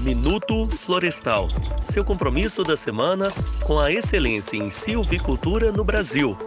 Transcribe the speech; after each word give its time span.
Minuto 0.00 0.66
Florestal. 0.66 1.48
Seu 1.82 2.02
compromisso 2.02 2.64
da 2.64 2.74
semana 2.74 3.30
com 3.62 3.78
a 3.78 3.92
excelência 3.92 4.56
em 4.56 4.70
silvicultura 4.70 5.70
no 5.70 5.84
Brasil. 5.84 6.38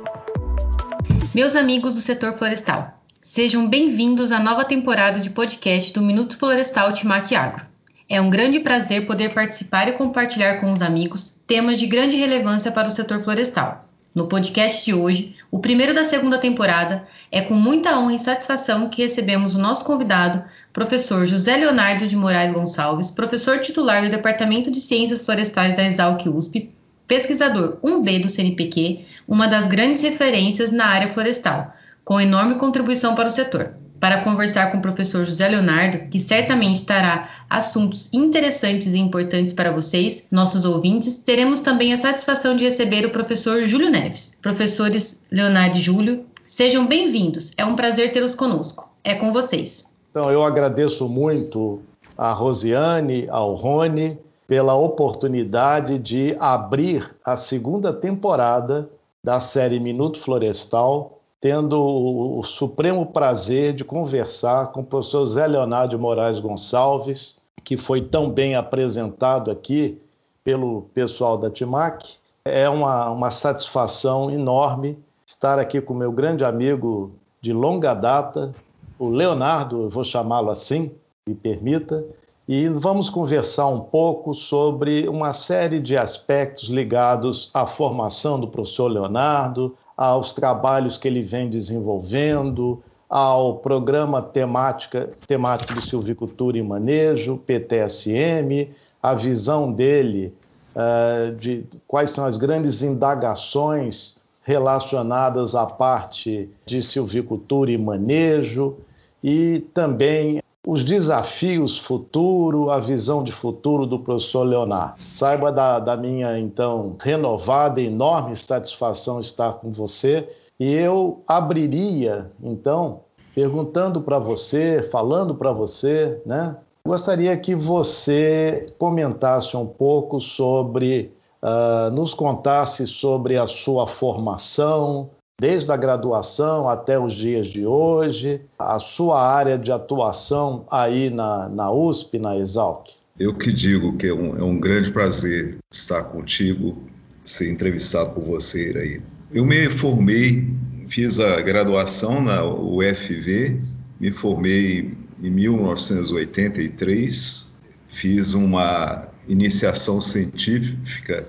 Meus 1.35 1.55
amigos 1.55 1.93
do 1.93 2.01
setor 2.01 2.35
florestal, 2.35 2.99
sejam 3.21 3.69
bem-vindos 3.69 4.31
à 4.31 4.39
nova 4.39 4.65
temporada 4.65 5.19
de 5.19 5.29
podcast 5.29 5.93
do 5.93 6.01
Minuto 6.01 6.35
Florestal 6.35 6.91
Timac 6.93 7.35
Agro. 7.35 7.63
É 8.09 8.19
um 8.19 8.29
grande 8.29 8.59
prazer 8.59 9.05
poder 9.05 9.35
participar 9.35 9.87
e 9.87 9.93
compartilhar 9.93 10.59
com 10.59 10.73
os 10.73 10.81
amigos 10.81 11.39
temas 11.45 11.77
de 11.77 11.85
grande 11.85 12.17
relevância 12.17 12.71
para 12.71 12.87
o 12.87 12.91
setor 12.91 13.23
florestal. 13.23 13.87
No 14.13 14.27
podcast 14.27 14.85
de 14.85 14.93
hoje, 14.93 15.35
o 15.49 15.57
primeiro 15.57 15.91
da 15.91 16.05
segunda 16.05 16.37
temporada, 16.37 17.07
é 17.31 17.41
com 17.41 17.55
muita 17.55 17.97
honra 17.97 18.13
e 18.13 18.19
satisfação 18.19 18.87
que 18.87 19.01
recebemos 19.01 19.55
o 19.55 19.59
nosso 19.59 19.83
convidado, 19.83 20.43
professor 20.71 21.25
José 21.25 21.57
Leonardo 21.57 22.05
de 22.05 22.15
Moraes 22.15 22.51
Gonçalves, 22.51 23.09
professor 23.09 23.59
titular 23.59 24.03
do 24.03 24.09
Departamento 24.09 24.69
de 24.69 24.79
Ciências 24.79 25.25
Florestais 25.25 25.73
da 25.73 25.83
Exalc 25.83 26.27
USP, 26.27 26.69
pesquisador 27.07 27.77
1B 27.83 28.21
do 28.21 28.29
CNPq, 28.29 29.03
uma 29.27 29.47
das 29.47 29.65
grandes 29.65 30.03
referências 30.03 30.71
na 30.71 30.85
área 30.85 31.07
florestal, 31.07 31.73
com 32.05 32.21
enorme 32.21 32.53
contribuição 32.55 33.15
para 33.15 33.29
o 33.29 33.31
setor. 33.31 33.73
Para 34.03 34.21
conversar 34.21 34.69
com 34.69 34.79
o 34.79 34.81
professor 34.81 35.23
José 35.23 35.47
Leonardo, 35.47 36.09
que 36.09 36.19
certamente 36.19 36.83
trará 36.83 37.29
assuntos 37.49 38.13
interessantes 38.13 38.93
e 38.93 38.99
importantes 38.99 39.53
para 39.53 39.71
vocês, 39.71 40.27
nossos 40.29 40.65
ouvintes, 40.65 41.19
teremos 41.19 41.61
também 41.61 41.93
a 41.93 41.97
satisfação 41.97 42.53
de 42.53 42.65
receber 42.65 43.05
o 43.05 43.11
professor 43.11 43.63
Júlio 43.63 43.89
Neves. 43.89 44.35
Professores 44.41 45.23
Leonardo 45.31 45.77
e 45.77 45.79
Júlio, 45.79 46.25
sejam 46.45 46.85
bem-vindos. 46.85 47.53
É 47.57 47.63
um 47.63 47.77
prazer 47.77 48.11
tê-los 48.11 48.35
conosco. 48.35 48.89
É 49.05 49.15
com 49.15 49.31
vocês. 49.31 49.85
Então, 50.11 50.29
eu 50.29 50.43
agradeço 50.43 51.07
muito 51.07 51.79
a 52.17 52.33
Rosiane, 52.33 53.25
ao 53.29 53.55
Rony, 53.55 54.19
pela 54.45 54.75
oportunidade 54.75 55.97
de 55.97 56.35
abrir 56.41 57.15
a 57.23 57.37
segunda 57.37 57.93
temporada 57.93 58.89
da 59.23 59.39
série 59.39 59.79
Minuto 59.79 60.19
Florestal, 60.19 61.22
tendo 61.43 61.77
o 61.77 62.41
supremo 62.41 63.05
prazer 63.07 63.73
de 63.73 63.83
conversar 63.83 64.67
com 64.67 64.79
o 64.79 64.85
professor 64.85 65.25
Zé 65.25 65.45
Leonardo 65.45 65.89
de 65.89 65.97
Moraes 66.01 66.39
Gonçalves, 66.39 67.41
que 67.65 67.75
foi 67.75 68.01
tão 68.01 68.29
bem 68.29 68.55
apresentado 68.55 69.51
aqui 69.51 70.01
pelo 70.41 70.83
pessoal 70.93 71.37
da 71.37 71.49
TIMAC. 71.49 72.13
É 72.45 72.69
uma, 72.69 73.09
uma 73.09 73.29
satisfação 73.29 74.31
enorme 74.31 74.97
estar 75.27 75.59
aqui 75.59 75.81
com 75.81 75.93
meu 75.93 76.13
grande 76.13 76.45
amigo 76.45 77.11
de 77.41 77.51
longa 77.51 77.93
data, 77.93 78.55
o 78.97 79.09
Leonardo, 79.09 79.89
vou 79.89 80.05
chamá-lo 80.05 80.49
assim, 80.49 80.93
me 81.27 81.35
permita, 81.35 82.05
e 82.47 82.69
vamos 82.69 83.09
conversar 83.09 83.67
um 83.67 83.81
pouco 83.81 84.33
sobre 84.33 85.09
uma 85.09 85.33
série 85.33 85.81
de 85.81 85.97
aspectos 85.97 86.69
ligados 86.69 87.51
à 87.53 87.67
formação 87.67 88.39
do 88.39 88.47
professor 88.47 88.87
Leonardo, 88.87 89.75
aos 89.95 90.33
trabalhos 90.33 90.97
que 90.97 91.07
ele 91.07 91.21
vem 91.21 91.49
desenvolvendo, 91.49 92.81
ao 93.09 93.57
programa 93.57 94.21
temática, 94.21 95.09
temático 95.27 95.75
de 95.75 95.81
silvicultura 95.81 96.57
e 96.57 96.63
manejo, 96.63 97.37
PTSM, 97.37 98.69
a 99.01 99.13
visão 99.13 99.71
dele 99.71 100.33
uh, 100.75 101.35
de 101.35 101.63
quais 101.87 102.09
são 102.09 102.25
as 102.25 102.37
grandes 102.37 102.81
indagações 102.81 104.17
relacionadas 104.41 105.53
à 105.53 105.65
parte 105.65 106.49
de 106.65 106.81
silvicultura 106.81 107.71
e 107.71 107.77
manejo, 107.77 108.77
e 109.23 109.63
também 109.73 110.41
os 110.65 110.83
desafios 110.83 111.77
futuro, 111.77 112.69
a 112.69 112.79
visão 112.79 113.23
de 113.23 113.31
futuro 113.31 113.85
do 113.85 113.99
professor 113.99 114.43
Leonardo. 114.43 114.95
Saiba 114.99 115.51
da, 115.51 115.79
da 115.79 115.97
minha, 115.97 116.39
então, 116.39 116.95
renovada 116.99 117.81
e 117.81 117.87
enorme 117.87 118.35
satisfação 118.35 119.19
estar 119.19 119.53
com 119.53 119.71
você. 119.71 120.27
E 120.57 120.71
eu 120.71 121.21
abriria, 121.27 122.31
então, 122.41 123.01
perguntando 123.35 124.01
para 124.01 124.19
você, 124.19 124.87
falando 124.91 125.35
para 125.35 125.51
você, 125.51 126.21
né? 126.25 126.55
Gostaria 126.85 127.35
que 127.37 127.55
você 127.55 128.65
comentasse 128.77 129.55
um 129.55 129.65
pouco 129.65 130.19
sobre, 130.19 131.13
uh, 131.41 131.89
nos 131.91 132.13
contasse 132.13 132.85
sobre 132.85 133.37
a 133.37 133.47
sua 133.47 133.87
formação, 133.87 135.09
desde 135.39 135.71
a 135.71 135.77
graduação 135.77 136.67
até 136.67 136.99
os 136.99 137.13
dias 137.13 137.47
de 137.47 137.65
hoje, 137.65 138.41
a 138.57 138.79
sua 138.79 139.21
área 139.21 139.57
de 139.57 139.71
atuação 139.71 140.65
aí 140.69 141.09
na, 141.09 141.47
na 141.49 141.71
USP, 141.71 142.19
na 142.19 142.37
Exalc? 142.37 142.89
Eu 143.19 143.33
que 143.33 143.51
digo 143.51 143.97
que 143.97 144.07
é 144.07 144.13
um, 144.13 144.37
é 144.37 144.43
um 144.43 144.59
grande 144.59 144.91
prazer 144.91 145.57
estar 145.71 146.03
contigo, 146.03 146.77
ser 147.23 147.51
entrevistado 147.51 148.11
por 148.11 148.23
você 148.23 148.71
aí. 148.75 149.01
Eu 149.31 149.45
me 149.45 149.69
formei, 149.69 150.47
fiz 150.87 151.19
a 151.19 151.41
graduação 151.41 152.21
na 152.21 152.43
UFV, 152.43 153.59
me 153.99 154.11
formei 154.11 154.93
em 155.21 155.29
1983, 155.29 157.53
fiz 157.87 158.33
uma 158.33 159.07
iniciação 159.27 160.01
científica 160.01 161.27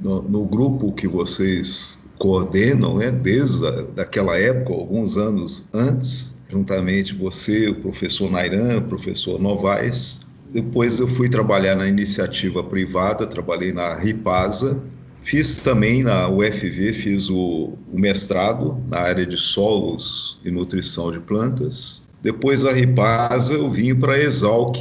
no, 0.00 0.22
no 0.22 0.44
grupo 0.44 0.92
que 0.92 1.08
vocês 1.08 2.05
coordenam, 2.18 2.98
né, 2.98 3.10
desde 3.10 3.66
a, 3.66 3.82
daquela 3.94 4.36
época, 4.38 4.72
alguns 4.72 5.16
anos 5.16 5.68
antes, 5.72 6.36
juntamente 6.48 7.14
você, 7.14 7.68
o 7.68 7.74
professor 7.76 8.30
Nairan, 8.30 8.78
o 8.78 8.82
professor 8.82 9.40
Novaes. 9.40 10.20
Depois 10.52 11.00
eu 11.00 11.08
fui 11.08 11.28
trabalhar 11.28 11.74
na 11.74 11.86
iniciativa 11.88 12.62
privada, 12.62 13.26
trabalhei 13.26 13.72
na 13.72 13.94
Ripasa, 13.94 14.82
fiz 15.20 15.62
também 15.62 16.02
na 16.02 16.28
UFV, 16.28 16.92
fiz 16.92 17.28
o, 17.28 17.72
o 17.92 17.98
mestrado 17.98 18.80
na 18.88 18.98
área 18.98 19.26
de 19.26 19.36
solos 19.36 20.40
e 20.44 20.50
nutrição 20.50 21.10
de 21.10 21.20
plantas. 21.20 22.08
Depois 22.22 22.62
da 22.62 22.72
Ripasa 22.72 23.54
eu 23.54 23.68
vim 23.68 23.94
para 23.94 24.14
a 24.14 24.22
Exalc, 24.22 24.76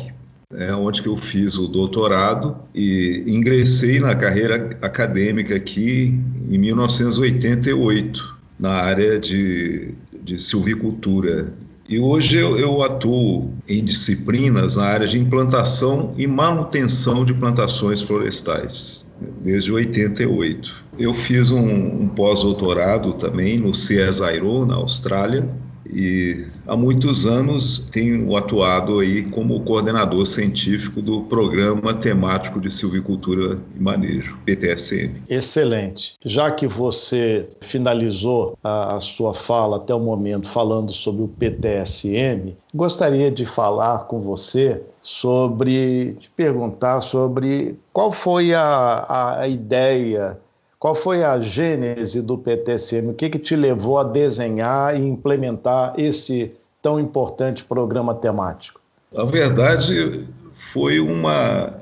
é, 0.54 0.74
onde 0.74 1.02
que 1.02 1.08
eu 1.08 1.18
fiz 1.18 1.58
o 1.58 1.68
doutorado 1.68 2.58
e 2.74 3.24
ingressei 3.28 4.00
na 4.00 4.16
carreira 4.16 4.78
acadêmica 4.82 5.56
aqui 5.56 6.20
em 6.50 6.58
1988, 6.58 8.36
na 8.60 8.72
área 8.72 9.20
de, 9.20 9.94
de 10.24 10.40
silvicultura. 10.40 11.54
E 11.88 12.00
hoje 12.00 12.38
eu, 12.38 12.58
eu, 12.58 12.82
atuo 12.82 13.54
em 13.68 13.84
disciplinas 13.84 14.76
na 14.76 14.86
área 14.86 15.08
de 15.08 15.20
implantação 15.20 16.16
e 16.18 16.26
manutenção 16.26 17.24
de 17.24 17.34
plantações 17.34 18.02
florestais, 18.02 19.06
desde 19.44 19.72
88. 19.72 20.84
Eu 20.98 21.14
fiz 21.14 21.52
um, 21.52 22.02
um 22.02 22.08
pós-doutorado 22.08 23.14
também 23.14 23.60
no 23.60 23.72
CSIRO, 23.72 24.66
na 24.66 24.76
Austrália, 24.76 25.48
e 25.92 26.46
há 26.68 26.76
muitos 26.76 27.26
anos 27.26 27.88
tenho 27.92 28.36
atuado 28.36 29.00
aí 29.00 29.24
como 29.30 29.60
coordenador 29.62 30.26
científico 30.26 31.02
do 31.02 31.22
Programa 31.22 31.94
Temático 31.94 32.60
de 32.60 32.72
Silvicultura 32.72 33.60
e 33.76 33.82
Manejo, 33.82 34.38
PTSM. 34.46 35.22
Excelente. 35.30 36.16
Já 36.24 36.52
que 36.52 36.68
você 36.68 37.48
finalizou 37.62 38.58
a, 38.64 38.96
a 38.96 39.00
sua 39.00 39.34
fala 39.34 39.78
até 39.78 39.94
o 39.94 40.00
momento 40.00 40.48
falando 40.48 40.92
sobre 40.92 41.24
o 41.24 41.28
PTSM, 41.28 42.56
gostaria 42.74 43.32
de 43.32 43.46
falar 43.46 44.06
com 44.06 44.20
você 44.22 44.82
sobre, 45.02 46.16
te 46.20 46.30
perguntar 46.32 47.00
sobre 47.02 47.78
qual 47.94 48.12
foi 48.12 48.54
a, 48.54 49.38
a 49.40 49.48
ideia 49.48 50.40
qual 50.80 50.94
foi 50.94 51.24
a 51.24 51.40
gênese 51.40 52.22
do 52.22 52.38
PTCM? 52.38 53.10
O 53.10 53.14
que, 53.14 53.30
que 53.30 53.40
te 53.40 53.56
levou 53.56 53.98
a 53.98 54.04
desenhar 54.04 55.00
e 55.00 55.04
implementar 55.04 55.94
esse 55.98 56.52
tão 56.82 57.00
importante 57.00 57.64
programa 57.64 58.14
temático? 58.14 58.80
Na 59.12 59.26
verdade, 59.26 60.28
foi 60.52 61.00
uma 61.00 61.74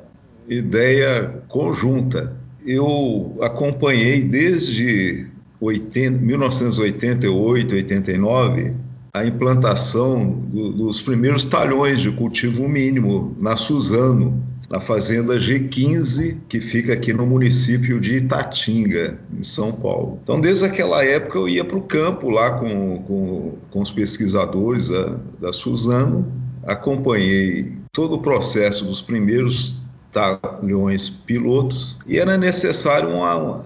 ideia 0.47 1.41
conjunta. 1.47 2.35
Eu 2.65 3.37
acompanhei 3.41 4.23
desde 4.23 5.27
80, 5.59 6.19
1988, 6.19 7.75
89 7.75 8.73
a 9.13 9.25
implantação 9.25 10.27
do, 10.27 10.71
dos 10.71 11.01
primeiros 11.01 11.45
talhões 11.45 11.99
de 11.99 12.11
cultivo 12.11 12.67
mínimo 12.67 13.35
na 13.39 13.55
Suzano, 13.55 14.41
na 14.73 14.79
fazenda 14.79 15.35
G15, 15.35 16.37
que 16.49 16.59
fica 16.59 16.93
aqui 16.93 17.13
no 17.13 17.27
município 17.27 18.01
de 18.01 18.15
Itatinga, 18.15 19.19
em 19.31 19.43
São 19.43 19.71
Paulo. 19.71 20.19
Então, 20.23 20.41
desde 20.41 20.65
aquela 20.65 21.05
época, 21.05 21.37
eu 21.37 21.47
ia 21.47 21.63
para 21.63 21.77
o 21.77 21.81
campo 21.83 22.31
lá 22.31 22.57
com, 22.57 23.03
com, 23.03 23.57
com 23.69 23.79
os 23.79 23.91
pesquisadores 23.91 24.89
da, 24.89 25.15
da 25.39 25.53
Suzano, 25.53 26.25
acompanhei 26.65 27.71
todo 27.91 28.15
o 28.15 28.17
processo 28.17 28.83
dos 28.83 28.99
primeiros 28.99 29.75
talhões 30.11 31.07
pilotos 31.07 31.99
e 32.07 32.17
era 32.17 32.35
necessário 32.35 33.09
uma, 33.09 33.63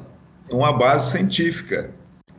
uma 0.52 0.74
base 0.74 1.12
científica, 1.12 1.90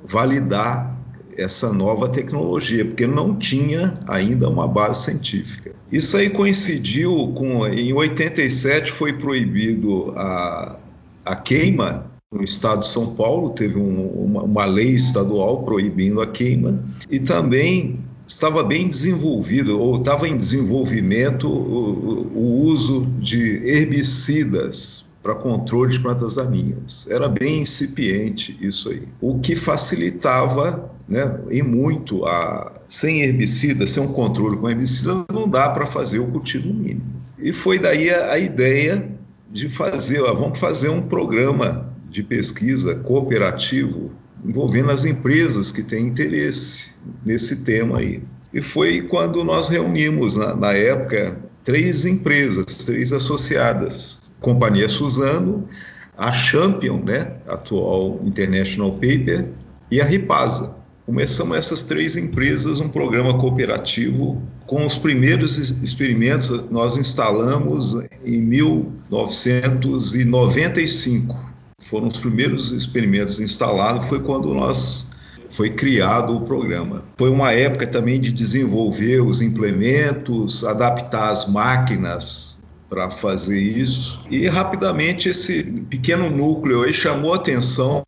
validar 0.04 0.94
essa 1.38 1.72
nova 1.72 2.06
tecnologia, 2.06 2.84
porque 2.84 3.06
não 3.06 3.34
tinha 3.34 3.94
ainda 4.06 4.46
uma 4.46 4.68
base 4.68 5.04
científica. 5.04 5.77
Isso 5.90 6.16
aí 6.16 6.28
coincidiu 6.28 7.32
com, 7.34 7.66
em 7.66 7.92
87 7.92 8.92
foi 8.92 9.14
proibido 9.14 10.12
a, 10.16 10.76
a 11.24 11.36
queima 11.36 12.08
no 12.30 12.42
estado 12.42 12.80
de 12.80 12.88
São 12.88 13.14
Paulo, 13.14 13.50
teve 13.50 13.78
um, 13.78 14.06
uma, 14.06 14.42
uma 14.42 14.64
lei 14.66 14.90
estadual 14.94 15.62
proibindo 15.62 16.20
a 16.20 16.26
queima, 16.26 16.84
e 17.10 17.18
também 17.18 18.00
estava 18.26 18.62
bem 18.62 18.86
desenvolvido, 18.86 19.80
ou 19.80 19.96
estava 19.96 20.28
em 20.28 20.36
desenvolvimento 20.36 21.48
o, 21.48 22.30
o 22.34 22.66
uso 22.66 23.06
de 23.18 23.66
herbicidas 23.66 25.06
para 25.22 25.34
controle 25.34 25.92
de 25.92 26.00
plantas 26.00 26.34
daninhas. 26.34 27.06
Era 27.10 27.28
bem 27.28 27.62
incipiente 27.62 28.56
isso 28.60 28.90
aí. 28.90 29.02
O 29.20 29.38
que 29.38 29.56
facilitava, 29.56 30.90
né, 31.08 31.40
e 31.50 31.62
muito, 31.62 32.26
a, 32.26 32.77
sem 32.88 33.20
herbicida, 33.20 33.86
sem 33.86 34.02
um 34.02 34.12
controle 34.12 34.56
com 34.56 34.68
herbicida, 34.68 35.24
não 35.32 35.46
dá 35.46 35.68
para 35.68 35.86
fazer 35.86 36.18
o 36.18 36.26
cultivo 36.26 36.72
mínimo. 36.72 37.22
E 37.38 37.52
foi 37.52 37.78
daí 37.78 38.10
a, 38.10 38.32
a 38.32 38.38
ideia 38.38 39.06
de 39.50 39.68
fazer, 39.68 40.22
ó, 40.22 40.34
vamos 40.34 40.58
fazer 40.58 40.88
um 40.88 41.02
programa 41.02 41.92
de 42.10 42.22
pesquisa 42.22 42.96
cooperativo 42.96 44.10
envolvendo 44.44 44.90
as 44.90 45.04
empresas 45.04 45.70
que 45.70 45.82
têm 45.82 46.06
interesse 46.06 46.92
nesse 47.24 47.64
tema 47.64 47.98
aí. 47.98 48.22
E 48.52 48.62
foi 48.62 49.02
quando 49.02 49.44
nós 49.44 49.68
reunimos, 49.68 50.36
na, 50.36 50.54
na 50.54 50.72
época, 50.72 51.38
três 51.64 52.06
empresas, 52.06 52.84
três 52.84 53.12
associadas, 53.12 54.20
Companhia 54.40 54.88
Suzano, 54.88 55.68
a 56.16 56.32
Champion, 56.32 57.02
né, 57.04 57.32
atual 57.46 58.20
International 58.24 58.92
Paper, 58.92 59.46
e 59.90 60.00
a 60.00 60.04
Ripasa. 60.04 60.77
Começamos 61.08 61.56
essas 61.56 61.82
três 61.84 62.18
empresas 62.18 62.80
um 62.80 62.88
programa 62.90 63.38
cooperativo. 63.38 64.42
Com 64.66 64.84
os 64.84 64.98
primeiros 64.98 65.56
experimentos, 65.56 66.50
nós 66.70 66.98
instalamos 66.98 67.94
em 68.22 68.42
1995. 68.42 71.34
Foram 71.78 72.08
os 72.08 72.18
primeiros 72.18 72.72
experimentos 72.72 73.40
instalados, 73.40 74.04
foi 74.04 74.20
quando 74.20 74.52
nós 74.52 75.08
foi 75.48 75.70
criado 75.70 76.36
o 76.36 76.42
programa. 76.42 77.02
Foi 77.16 77.30
uma 77.30 77.52
época 77.52 77.86
também 77.86 78.20
de 78.20 78.30
desenvolver 78.30 79.22
os 79.22 79.40
implementos, 79.40 80.62
adaptar 80.62 81.30
as 81.30 81.48
máquinas 81.48 82.57
para 82.88 83.10
fazer 83.10 83.60
isso. 83.60 84.18
E 84.30 84.46
rapidamente 84.46 85.28
esse 85.28 85.62
pequeno 85.62 86.30
núcleo 86.30 86.82
aí 86.82 86.92
chamou 86.92 87.34
atenção, 87.34 88.02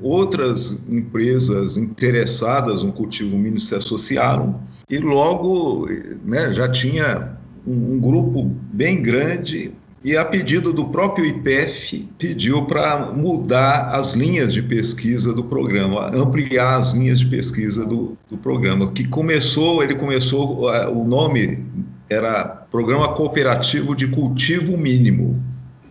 outras 0.00 0.88
empresas 0.88 1.76
interessadas 1.76 2.82
no 2.82 2.92
cultivo 2.92 3.36
mínimo 3.36 3.60
se 3.60 3.74
associaram 3.74 4.60
e 4.88 4.98
logo 4.98 5.88
né, 6.24 6.52
já 6.52 6.68
tinha 6.68 7.36
um, 7.66 7.94
um 7.94 7.98
grupo 7.98 8.44
bem 8.72 9.02
grande 9.02 9.72
e 10.04 10.16
a 10.16 10.24
pedido 10.24 10.72
do 10.72 10.86
próprio 10.86 11.26
IPEF 11.26 12.08
pediu 12.16 12.64
para 12.66 13.12
mudar 13.12 13.88
as 13.88 14.14
linhas 14.14 14.52
de 14.52 14.62
pesquisa 14.62 15.32
do 15.32 15.42
programa, 15.42 16.06
ampliar 16.16 16.78
as 16.78 16.92
linhas 16.92 17.18
de 17.18 17.26
pesquisa 17.26 17.84
do, 17.84 18.16
do 18.30 18.38
programa, 18.38 18.92
que 18.92 19.06
começou, 19.08 19.82
ele 19.82 19.96
começou, 19.96 20.66
o 20.94 21.04
nome 21.04 21.64
era 22.08 22.44
Programa 22.70 23.08
Cooperativo 23.08 23.94
de 23.94 24.08
Cultivo 24.08 24.76
Mínimo. 24.76 25.42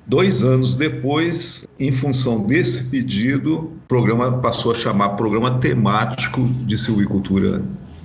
Dois 0.05 0.43
anos 0.43 0.77
depois, 0.77 1.67
em 1.79 1.91
função 1.91 2.47
desse 2.47 2.85
pedido, 2.85 3.57
o 3.57 3.87
programa 3.87 4.37
passou 4.39 4.71
a 4.71 4.75
chamar 4.75 5.09
Programa 5.09 5.59
Temático 5.59 6.43
de 6.65 6.77
Silvicultura 6.77 7.61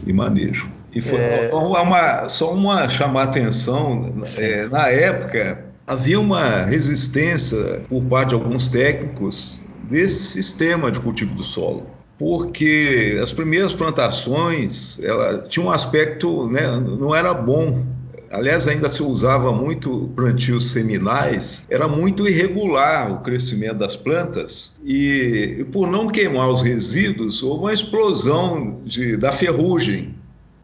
e 0.07 0.13
Manejo. 0.13 0.69
E 0.93 1.01
foi 1.01 1.19
é... 1.19 1.51
uma, 1.53 2.29
só 2.29 2.53
uma 2.53 2.89
chamar 2.89 3.23
atenção, 3.23 4.15
é, 4.37 4.69
na 4.69 4.89
época 4.89 5.65
havia 5.87 6.19
uma 6.19 6.65
resistência 6.65 7.83
por 7.89 8.03
parte 8.05 8.31
de 8.31 8.35
alguns 8.35 8.69
técnicos 8.69 9.63
desse 9.89 10.23
sistema 10.23 10.91
de 10.91 11.01
cultivo 11.01 11.35
do 11.35 11.43
solo 11.43 11.87
porque 12.19 13.19
as 13.21 13.33
primeiras 13.33 13.73
plantações 13.73 15.01
ela 15.03 15.39
tinha 15.49 15.67
um 15.67 15.71
aspecto 15.71 16.49
né, 16.49 16.63
não 16.79 17.13
era 17.13 17.35
bom 17.35 17.85
Aliás, 18.33 18.67
ainda 18.67 18.89
se 18.89 19.03
usava 19.03 19.53
muito 19.53 20.11
plantios 20.17 20.71
seminais, 20.71 21.67
era 21.69 21.87
muito 21.87 22.27
irregular 22.27 23.13
o 23.13 23.21
crescimento 23.21 23.75
das 23.75 23.95
plantas 23.95 24.81
e, 24.83 25.57
e 25.59 25.65
por 25.65 25.87
não 25.87 26.09
queimar 26.09 26.49
os 26.49 26.63
resíduos, 26.63 27.43
houve 27.43 27.65
uma 27.65 27.73
explosão 27.75 28.81
de, 28.87 29.19
da 29.19 29.31
ferrugem. 29.31 30.15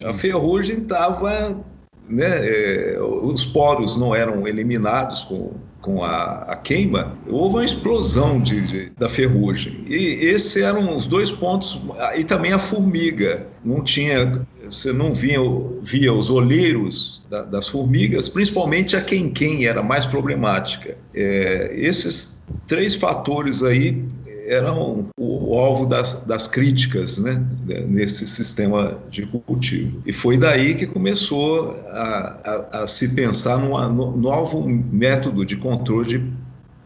A 0.02 0.14
ferrugem 0.14 0.78
estava 0.78 1.62
né, 2.08 2.26
é, 2.40 2.98
os 3.02 3.44
poros 3.44 3.98
não 3.98 4.14
eram 4.14 4.48
eliminados 4.48 5.24
com, 5.24 5.52
com 5.82 6.02
a, 6.02 6.44
a 6.48 6.56
queima, 6.56 7.18
houve 7.28 7.56
uma 7.56 7.64
explosão 7.66 8.40
de, 8.40 8.66
de, 8.66 8.92
da 8.96 9.10
ferrugem. 9.10 9.84
E 9.86 10.24
esses 10.24 10.56
eram 10.56 10.96
os 10.96 11.04
dois 11.04 11.30
pontos, 11.30 11.78
e 12.16 12.24
também 12.24 12.54
a 12.54 12.58
formiga. 12.58 13.46
Não 13.62 13.82
tinha 13.82 14.46
você 14.64 14.92
não 14.92 15.14
via, 15.14 15.38
via 15.82 16.12
os 16.12 16.30
olheiros 16.30 17.17
da, 17.28 17.42
das 17.42 17.68
formigas, 17.68 18.28
principalmente 18.28 18.96
a 18.96 19.00
quem 19.00 19.30
quem 19.30 19.66
era 19.66 19.82
mais 19.82 20.04
problemática. 20.04 20.96
É, 21.14 21.72
esses 21.74 22.42
três 22.66 22.94
fatores 22.94 23.62
aí 23.62 24.04
eram 24.48 25.08
o, 25.20 25.58
alvo 25.58 25.84
das, 25.84 26.14
das, 26.24 26.48
críticas 26.48 27.18
né, 27.18 27.44
nesse 27.86 28.26
sistema 28.26 28.98
de 29.10 29.26
cultivo. 29.26 30.02
E 30.06 30.12
foi 30.12 30.38
daí 30.38 30.74
que 30.74 30.86
começou 30.86 31.78
a, 31.88 32.66
a, 32.72 32.82
a 32.82 32.86
se 32.86 33.14
pensar 33.14 33.58
num 33.58 34.16
novo 34.16 34.66
método 34.66 35.44
de 35.44 35.56
controle 35.56 36.08
de 36.08 36.32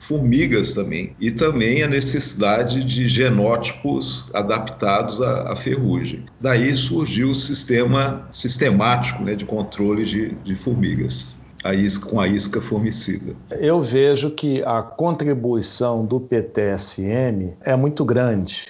formigas 0.02 0.74
também, 0.74 1.14
e 1.20 1.30
também 1.30 1.84
a 1.84 1.88
necessidade 1.88 2.82
de 2.82 3.06
genótipos 3.06 4.28
adaptados 4.34 5.22
à, 5.22 5.52
à 5.52 5.56
ferrugem. 5.56 6.24
Daí 6.40 6.74
surgiu 6.74 7.30
o 7.30 7.34
sistema 7.36 8.26
sistemático 8.32 9.22
né, 9.22 9.36
de 9.36 9.44
controle 9.44 10.04
de, 10.04 10.30
de 10.34 10.56
formigas. 10.56 11.36
A 11.62 11.72
isca, 11.72 12.10
com 12.10 12.18
a 12.18 12.26
isca 12.26 12.60
formicida. 12.60 13.36
Eu 13.52 13.80
vejo 13.80 14.30
que 14.32 14.64
a 14.64 14.82
contribuição 14.82 16.04
do 16.04 16.18
PTSM 16.18 17.52
é 17.62 17.76
muito 17.76 18.04
grande. 18.04 18.66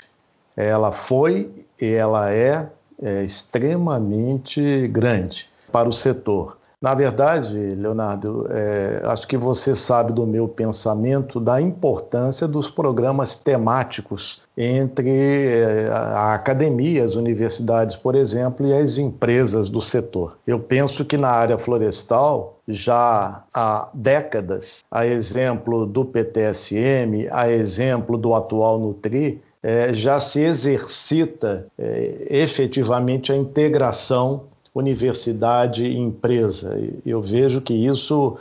Ela 0.55 0.93
foi 0.93 1.51
e 1.81 1.87
ela 1.87 2.31
é, 2.31 2.69
é 3.03 3.25
extremamente 3.25 4.87
grande 4.89 5.49
para 5.73 5.89
o 5.89 5.93
setor. 5.93 6.59
Na 6.83 6.97
verdade, 6.97 7.57
Leonardo, 7.77 8.49
é, 8.51 9.03
acho 9.05 9.29
que 9.29 9.37
você 9.37 9.73
sabe 9.73 10.13
do 10.13 10.27
meu 10.27 10.49
pensamento 10.49 11.39
da 11.39 11.61
importância 11.61 12.49
dos 12.49 12.73
programas 12.73 13.37
temáticos 13.37 14.41
entre 14.59 15.09
é, 15.09 15.89
a 15.89 16.35
academia, 16.35 17.05
as 17.05 17.15
universidades, 17.15 17.95
por 17.95 18.17
exemplo, 18.17 18.67
e 18.67 18.75
as 18.75 18.99
empresas 18.99 19.71
do 19.71 19.81
setor. 19.81 20.37
Eu 20.45 20.59
penso 20.59 21.05
que 21.05 21.17
na 21.17 21.31
área 21.31 21.57
florestal, 21.57 22.59
já 22.67 23.45
há 23.55 23.89
décadas, 23.95 24.85
a 24.91 25.07
exemplo 25.07 25.87
do 25.87 26.05
PTSM, 26.05 27.29
a 27.31 27.49
exemplo 27.49 28.19
do 28.19 28.35
atual 28.35 28.81
Nutri, 28.81 29.41
é, 29.63 29.93
já 29.93 30.19
se 30.19 30.41
exercita 30.41 31.69
é, 31.79 32.27
efetivamente 32.29 33.31
a 33.31 33.37
integração 33.37 34.51
universidade 34.75 35.85
e 35.85 35.97
empresa. 35.97 36.79
Eu 37.05 37.21
vejo 37.21 37.61
que 37.61 37.75
isso 37.75 38.37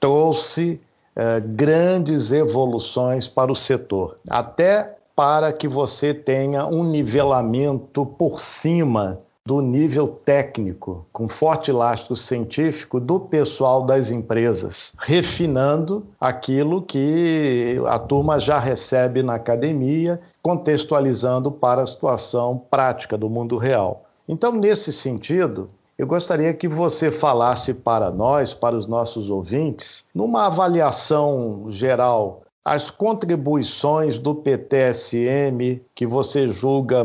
trouxe 0.00 0.80
eh, 1.14 1.40
grandes 1.40 2.32
evoluções 2.32 3.26
para 3.28 3.50
o 3.50 3.54
setor, 3.54 4.16
até 4.28 4.96
para 5.14 5.52
que 5.52 5.66
você 5.66 6.14
tenha 6.14 6.66
um 6.66 6.84
nivelamento 6.84 8.06
por 8.06 8.38
cima 8.38 9.20
do 9.44 9.62
nível 9.62 10.06
técnico, 10.06 11.06
com 11.10 11.26
forte 11.26 11.72
lastro 11.72 12.14
científico 12.14 13.00
do 13.00 13.18
pessoal 13.18 13.82
das 13.82 14.10
empresas, 14.10 14.92
refinando 14.98 16.06
aquilo 16.20 16.82
que 16.82 17.80
a 17.86 17.98
turma 17.98 18.38
já 18.38 18.58
recebe 18.58 19.22
na 19.22 19.36
academia, 19.36 20.20
contextualizando 20.42 21.50
para 21.50 21.80
a 21.80 21.86
situação 21.86 22.60
prática 22.70 23.16
do 23.16 23.30
mundo 23.30 23.56
real. 23.56 24.02
Então, 24.28 24.52
nesse 24.52 24.92
sentido, 24.92 25.68
eu 25.96 26.06
gostaria 26.06 26.52
que 26.52 26.68
você 26.68 27.10
falasse 27.10 27.72
para 27.72 28.10
nós, 28.10 28.52
para 28.52 28.76
os 28.76 28.86
nossos 28.86 29.30
ouvintes, 29.30 30.04
numa 30.14 30.46
avaliação 30.46 31.66
geral, 31.70 32.42
as 32.64 32.90
contribuições 32.90 34.18
do 34.18 34.34
PTSM 34.34 35.80
que 35.94 36.06
você 36.06 36.50
julga 36.50 37.02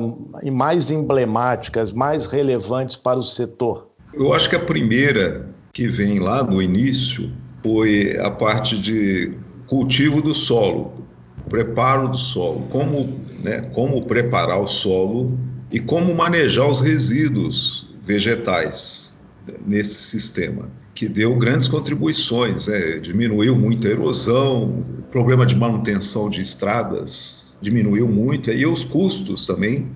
mais 0.52 0.92
emblemáticas, 0.92 1.94
mais 1.94 2.26
relevantes 2.26 2.98
para 2.98 3.18
o 3.18 3.24
setor. 3.24 3.88
Eu 4.14 4.34
acho 4.34 4.50
que 4.50 4.58
a 4.58 4.64
primeira 4.64 5.50
que 5.72 5.88
vem 5.88 6.20
lá 6.20 6.44
no 6.44 6.62
início 6.62 7.32
foi 7.64 8.18
a 8.20 8.30
parte 8.30 8.78
de 8.78 9.34
cultivo 9.66 10.22
do 10.22 10.34
solo, 10.34 10.92
preparo 11.50 12.10
do 12.10 12.18
solo, 12.18 12.68
como, 12.70 13.18
né, 13.42 13.62
como 13.74 14.04
preparar 14.04 14.60
o 14.60 14.68
solo 14.68 15.32
e 15.74 15.80
como 15.80 16.14
manejar 16.14 16.70
os 16.70 16.80
resíduos 16.80 17.90
vegetais 18.04 19.16
nesse 19.66 19.96
sistema, 19.96 20.70
que 20.94 21.10
deu 21.10 21.36
grandes 21.36 21.68
contribuições, 21.68 22.68
é, 22.68 23.00
diminuiu 23.00 23.56
muito 23.56 23.88
a 23.88 23.90
erosão, 23.90 24.86
o 25.00 25.02
problema 25.10 25.48
de 25.48 25.56
manutenção 25.56 26.30
de 26.30 26.42
estradas 26.42 27.58
diminuiu 27.60 28.08
muito, 28.08 28.52
e 28.52 28.68
os 28.68 28.86
custos 28.86 29.48
também 29.48 29.90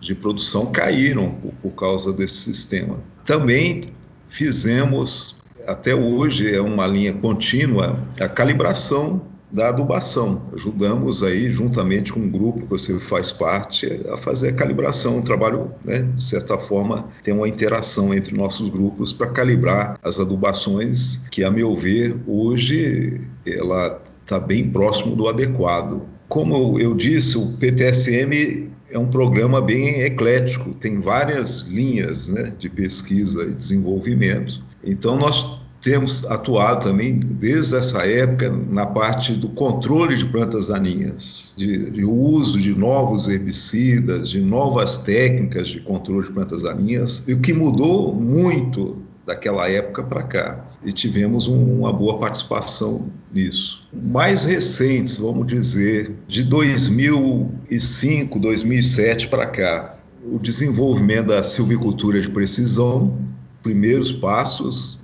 de 0.00 0.14
produção 0.14 0.72
caíram 0.72 1.32
por, 1.34 1.52
por 1.60 1.70
causa 1.72 2.12
desse 2.12 2.36
sistema. 2.36 2.98
Também 3.22 3.90
fizemos, 4.26 5.36
até 5.66 5.94
hoje 5.94 6.54
é 6.54 6.62
uma 6.62 6.86
linha 6.86 7.12
contínua, 7.12 8.02
a 8.18 8.28
calibração 8.28 9.29
da 9.52 9.68
adubação. 9.68 10.42
Ajudamos 10.54 11.22
aí, 11.22 11.50
juntamente 11.50 12.12
com 12.12 12.20
um 12.20 12.30
grupo 12.30 12.62
que 12.62 12.68
você 12.68 12.98
faz 12.98 13.30
parte, 13.30 13.86
a 14.10 14.16
fazer 14.16 14.50
a 14.50 14.52
calibração. 14.52 15.18
Um 15.18 15.22
trabalho, 15.22 15.72
né, 15.84 16.02
de 16.14 16.22
certa 16.22 16.58
forma, 16.58 17.08
tem 17.22 17.34
uma 17.34 17.48
interação 17.48 18.14
entre 18.14 18.36
nossos 18.36 18.68
grupos 18.68 19.12
para 19.12 19.28
calibrar 19.28 19.98
as 20.02 20.20
adubações, 20.20 21.28
que, 21.30 21.42
a 21.44 21.50
meu 21.50 21.74
ver, 21.74 22.16
hoje 22.26 23.20
ela 23.46 24.00
está 24.22 24.38
bem 24.38 24.68
próximo 24.68 25.16
do 25.16 25.28
adequado. 25.28 26.02
Como 26.28 26.78
eu 26.78 26.94
disse, 26.94 27.36
o 27.36 27.56
PTSM 27.58 28.70
é 28.90 28.98
um 28.98 29.06
programa 29.06 29.60
bem 29.60 30.02
eclético, 30.02 30.72
tem 30.74 31.00
várias 31.00 31.62
linhas 31.62 32.28
né, 32.28 32.52
de 32.58 32.68
pesquisa 32.68 33.44
e 33.44 33.52
desenvolvimento. 33.52 34.62
Então, 34.84 35.16
nós 35.16 35.59
temos 35.80 36.24
atuado 36.26 36.88
também, 36.88 37.18
desde 37.18 37.76
essa 37.76 38.06
época, 38.06 38.50
na 38.50 38.84
parte 38.84 39.32
do 39.34 39.48
controle 39.48 40.16
de 40.16 40.26
plantas 40.26 40.66
daninhas, 40.66 41.54
de, 41.56 41.90
de, 41.90 42.04
uso 42.04 42.60
de 42.60 42.74
novos 42.74 43.28
herbicidas, 43.28 44.28
de 44.28 44.40
novas 44.40 44.98
técnicas 44.98 45.68
de 45.68 45.80
controle 45.80 46.26
de 46.26 46.32
plantas 46.32 46.64
daninhas, 46.64 47.26
e 47.26 47.32
o 47.32 47.40
que 47.40 47.54
mudou 47.54 48.14
muito 48.14 48.98
daquela 49.24 49.70
época 49.70 50.02
para 50.02 50.22
cá. 50.22 50.66
E 50.84 50.92
tivemos 50.92 51.48
um, 51.48 51.80
uma 51.80 51.92
boa 51.92 52.18
participação 52.18 53.10
nisso. 53.32 53.86
Mais 53.92 54.44
recentes, 54.44 55.16
vamos 55.16 55.46
dizer, 55.46 56.12
de 56.26 56.42
2005, 56.42 58.38
2007 58.38 59.28
para 59.28 59.46
cá, 59.46 59.96
o 60.24 60.38
desenvolvimento 60.38 61.28
da 61.28 61.42
silvicultura 61.42 62.20
de 62.20 62.28
precisão, 62.28 63.18
primeiros 63.62 64.12
passos, 64.12 64.99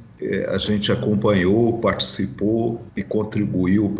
a 0.48 0.58
gente 0.58 0.90
acompanhou, 0.90 1.78
participou 1.78 2.82
e 2.96 3.02
contribuiu 3.02 3.94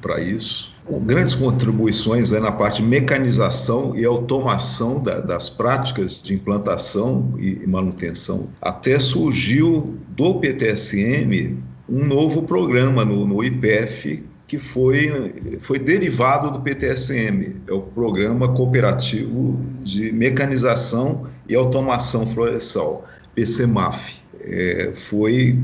para 0.00 0.20
isso. 0.20 0.74
Com 0.84 1.00
grandes 1.00 1.34
contribuições 1.34 2.32
é 2.32 2.40
na 2.40 2.50
parte 2.50 2.82
de 2.82 2.88
mecanização 2.88 3.94
e 3.94 4.04
automação 4.04 5.00
da, 5.02 5.20
das 5.20 5.48
práticas 5.48 6.14
de 6.14 6.34
implantação 6.34 7.34
e 7.38 7.66
manutenção. 7.66 8.48
Até 8.60 8.98
surgiu 8.98 9.98
do 10.08 10.34
PTSM 10.40 11.56
um 11.88 12.04
novo 12.04 12.42
programa 12.42 13.04
no, 13.04 13.26
no 13.26 13.44
IPF 13.44 14.24
que 14.46 14.58
foi, 14.58 15.32
foi 15.60 15.78
derivado 15.78 16.50
do 16.50 16.60
PTSM, 16.60 17.54
é 17.68 17.72
o 17.72 17.82
Programa 17.82 18.48
Cooperativo 18.48 19.60
de 19.84 20.10
Mecanização 20.10 21.28
e 21.48 21.54
Automação 21.54 22.26
Florestal, 22.26 23.04
PCMAF 23.32 24.20
é, 24.40 24.92
foi 24.94 25.58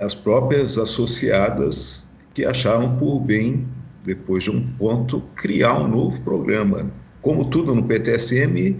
as 0.00 0.14
próprias 0.14 0.78
associadas 0.78 2.08
que 2.32 2.44
acharam 2.44 2.96
por 2.96 3.20
bem, 3.20 3.66
depois 4.04 4.42
de 4.44 4.50
um 4.50 4.66
ponto, 4.66 5.22
criar 5.34 5.78
um 5.78 5.88
novo 5.88 6.20
programa. 6.22 6.90
Como 7.22 7.44
tudo 7.46 7.74
no 7.74 7.84
PTSM 7.84 8.76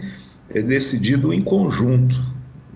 é 0.51 0.61
decidido 0.61 1.33
em 1.33 1.41
conjunto. 1.41 2.21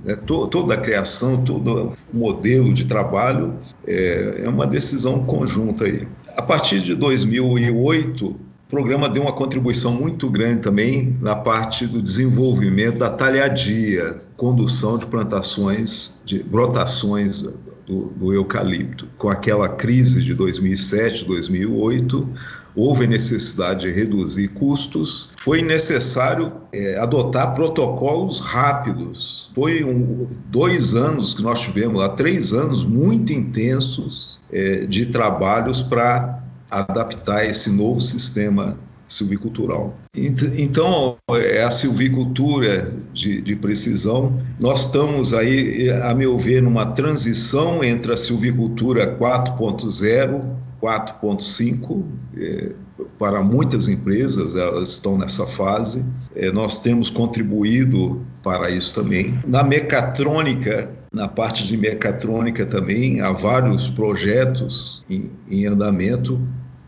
Né? 0.05 0.17
Toda 0.17 0.75
a 0.75 0.77
criação, 0.77 1.45
todo 1.45 1.93
o 2.13 2.17
modelo 2.17 2.73
de 2.73 2.87
trabalho 2.87 3.55
é, 3.87 4.43
é 4.45 4.49
uma 4.49 4.67
decisão 4.67 5.25
conjunta 5.25 5.85
aí. 5.85 6.07
A 6.37 6.43
partir 6.43 6.81
de 6.81 6.95
2008, 6.95 8.27
o 8.27 8.37
programa 8.69 9.09
deu 9.09 9.23
uma 9.23 9.33
contribuição 9.33 9.93
muito 9.93 10.31
grande 10.31 10.63
também 10.63 11.17
na 11.21 11.35
parte 11.35 11.87
do 11.87 12.01
desenvolvimento 12.01 12.99
da 12.99 13.11
talhadia, 13.11 14.21
condução 14.39 14.97
de 14.97 15.05
plantações, 15.05 16.23
de 16.25 16.41
brotações 16.45 17.43
do, 17.85 18.13
do 18.17 18.33
eucalipto. 18.33 19.09
Com 19.19 19.29
aquela 19.29 19.69
crise 19.69 20.23
de 20.23 20.33
2007, 20.33 21.25
2008, 21.25 22.29
houve 22.77 23.09
necessidade 23.09 23.81
de 23.81 23.91
reduzir 23.91 24.47
custos, 24.49 25.31
foi 25.37 25.61
necessário 25.61 26.53
é, 26.73 26.97
adotar 26.99 27.53
protocolos 27.53 28.39
rápidos. 28.39 29.51
Foi 29.57 29.83
um, 29.83 30.29
dois 30.47 30.95
anos 30.95 31.35
que 31.35 31.43
nós 31.43 31.61
tivemos 31.61 31.99
lá, 31.99 32.11
três 32.11 32.53
anos 32.53 32.85
muito 32.85 33.33
intensos 33.33 34.41
é, 34.53 34.87
de 34.87 35.07
trabalhos 35.07 35.83
para 35.83 36.45
adaptar 36.71 37.45
esse 37.45 37.71
novo 37.73 38.01
sistema 38.01 38.79
silvicultural. 39.09 39.97
Então, 40.15 41.17
é 41.31 41.63
a 41.63 41.71
silvicultura 41.71 42.93
de, 43.13 43.41
de, 43.41 43.57
precisão. 43.57 44.37
Nós 44.61 44.87
estamos 44.87 45.33
aí, 45.33 45.91
a 45.91 46.15
meu 46.15 46.37
ver, 46.37 46.63
numa 46.63 46.87
transição 46.87 47.83
entre 47.83 48.13
a 48.13 48.17
silvicultura 48.17 49.19
4.0, 49.19 50.45
4.5, 50.81 52.05
é, 52.37 52.73
para 53.19 53.43
muitas 53.43 53.89
empresas, 53.89 54.55
elas 54.55 54.91
estão 54.91 55.17
nessa 55.17 55.47
fase. 55.47 56.05
É, 56.37 56.53
nós 56.53 56.81
temos 56.81 57.11
contribuído 57.11 58.25
para 58.45 58.71
isso 58.71 58.95
também. 58.95 59.39
Na 59.47 59.65
mecatrônica, 59.65 60.91
na 61.13 61.27
parte 61.27 61.67
de 61.67 61.77
mecatrônica 61.77 62.67
também, 62.67 63.21
há 63.21 63.33
vários 63.33 63.89
projetos 63.89 65.05
em, 65.09 65.31
em 65.49 65.67
andamento 65.67 66.41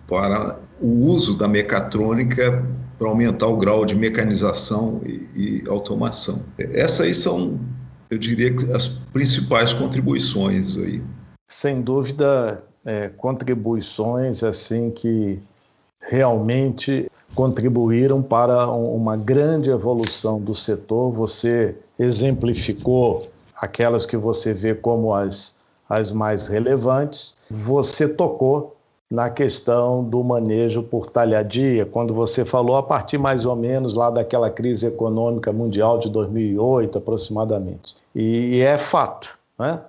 para 0.07 0.60
o 0.81 0.89
uso 1.05 1.37
da 1.37 1.47
mecatrônica 1.47 2.65
para 2.99 3.09
aumentar 3.09 3.47
o 3.47 3.57
grau 3.57 3.85
de 3.85 3.95
mecanização 3.95 5.01
e, 5.05 5.29
e 5.35 5.65
automação. 5.69 6.43
Essas 6.59 7.01
aí 7.01 7.15
são, 7.15 7.59
eu 8.11 8.19
diria, 8.19 8.55
as 8.75 8.87
principais 8.87 9.73
contribuições 9.73 10.77
aí. 10.79 11.03
Sem 11.49 11.81
dúvida, 11.81 12.63
é, 12.85 13.09
contribuições 13.09 14.43
assim 14.43 14.91
que 14.91 15.41
realmente 16.01 17.11
contribuíram 17.35 18.23
para 18.23 18.71
uma 18.71 19.17
grande 19.17 19.71
evolução 19.71 20.41
do 20.41 20.55
setor. 20.55 21.13
Você 21.13 21.77
exemplificou 21.99 23.31
aquelas 23.55 24.07
que 24.07 24.17
você 24.17 24.53
vê 24.53 24.75
como 24.75 25.15
as, 25.15 25.55
as 25.89 26.11
mais 26.11 26.49
relevantes. 26.49 27.37
Você 27.51 28.09
tocou 28.09 28.77
na 29.11 29.29
questão 29.29 30.05
do 30.05 30.23
manejo 30.23 30.85
por 30.85 31.07
talhadia, 31.07 31.85
quando 31.85 32.15
você 32.15 32.45
falou 32.45 32.77
a 32.77 32.83
partir 32.83 33.19
mais 33.19 33.45
ou 33.45 33.57
menos 33.57 33.95
lá 33.95 34.09
daquela 34.09 34.49
crise 34.49 34.87
econômica 34.87 35.53
mundial 35.53 35.99
de 35.99 36.09
2008 36.09 36.99
aproximadamente. 36.99 37.97
E, 38.15 38.57
e 38.57 38.61
é 38.61 38.79
fato. 38.79 39.37
Né? 39.59 39.81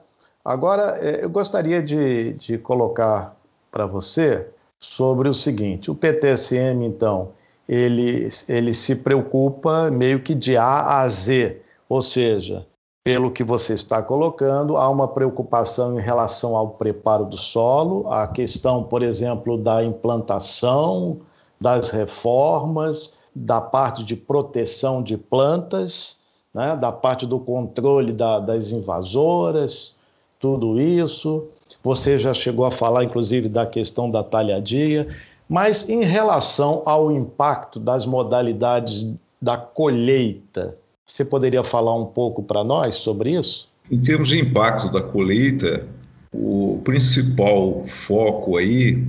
Agora, 0.43 0.97
é, 0.99 1.23
eu 1.23 1.29
gostaria 1.29 1.83
de, 1.83 2.33
de 2.33 2.57
colocar 2.57 3.35
para 3.71 3.85
você 3.85 4.47
sobre 4.79 5.29
o 5.29 5.33
seguinte: 5.33 5.91
o 5.91 5.95
PTSM, 5.95 6.83
então, 6.83 7.29
ele, 7.69 8.27
ele 8.49 8.73
se 8.73 8.95
preocupa 8.95 9.91
meio 9.91 10.19
que 10.19 10.33
de 10.33 10.57
A 10.57 10.99
a 10.99 11.07
Z, 11.07 11.61
ou 11.87 12.01
seja, 12.01 12.65
pelo 13.03 13.31
que 13.31 13.43
você 13.43 13.73
está 13.73 14.01
colocando, 14.01 14.77
há 14.77 14.87
uma 14.89 15.07
preocupação 15.07 15.97
em 15.97 16.01
relação 16.01 16.55
ao 16.55 16.69
preparo 16.69 17.25
do 17.25 17.37
solo, 17.37 18.11
a 18.11 18.27
questão, 18.27 18.83
por 18.83 19.01
exemplo, 19.01 19.57
da 19.57 19.83
implantação, 19.83 21.19
das 21.59 21.89
reformas, 21.89 23.17
da 23.33 23.59
parte 23.59 24.03
de 24.03 24.15
proteção 24.15 25.01
de 25.01 25.17
plantas, 25.17 26.17
né, 26.53 26.75
da 26.75 26.91
parte 26.91 27.25
do 27.25 27.39
controle 27.39 28.11
da, 28.11 28.39
das 28.39 28.71
invasoras, 28.71 29.97
tudo 30.39 30.79
isso. 30.79 31.47
Você 31.83 32.19
já 32.19 32.33
chegou 32.33 32.65
a 32.65 32.71
falar, 32.71 33.03
inclusive, 33.03 33.47
da 33.49 33.65
questão 33.65 34.11
da 34.11 34.23
talhadia, 34.23 35.07
mas 35.49 35.89
em 35.89 36.03
relação 36.03 36.83
ao 36.85 37.11
impacto 37.11 37.79
das 37.79 38.05
modalidades 38.05 39.11
da 39.41 39.57
colheita, 39.57 40.77
você 41.05 41.25
poderia 41.25 41.63
falar 41.63 41.95
um 41.95 42.05
pouco 42.05 42.43
para 42.43 42.63
nós 42.63 42.95
sobre 42.95 43.37
isso? 43.37 43.69
Em 43.89 43.99
termos 43.99 44.29
de 44.29 44.39
impacto 44.39 44.89
da 44.89 45.01
colheita, 45.01 45.87
o 46.31 46.79
principal 46.83 47.83
foco 47.85 48.57
aí 48.57 49.03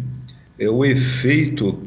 é 0.59 0.69
o 0.69 0.85
efeito 0.85 1.79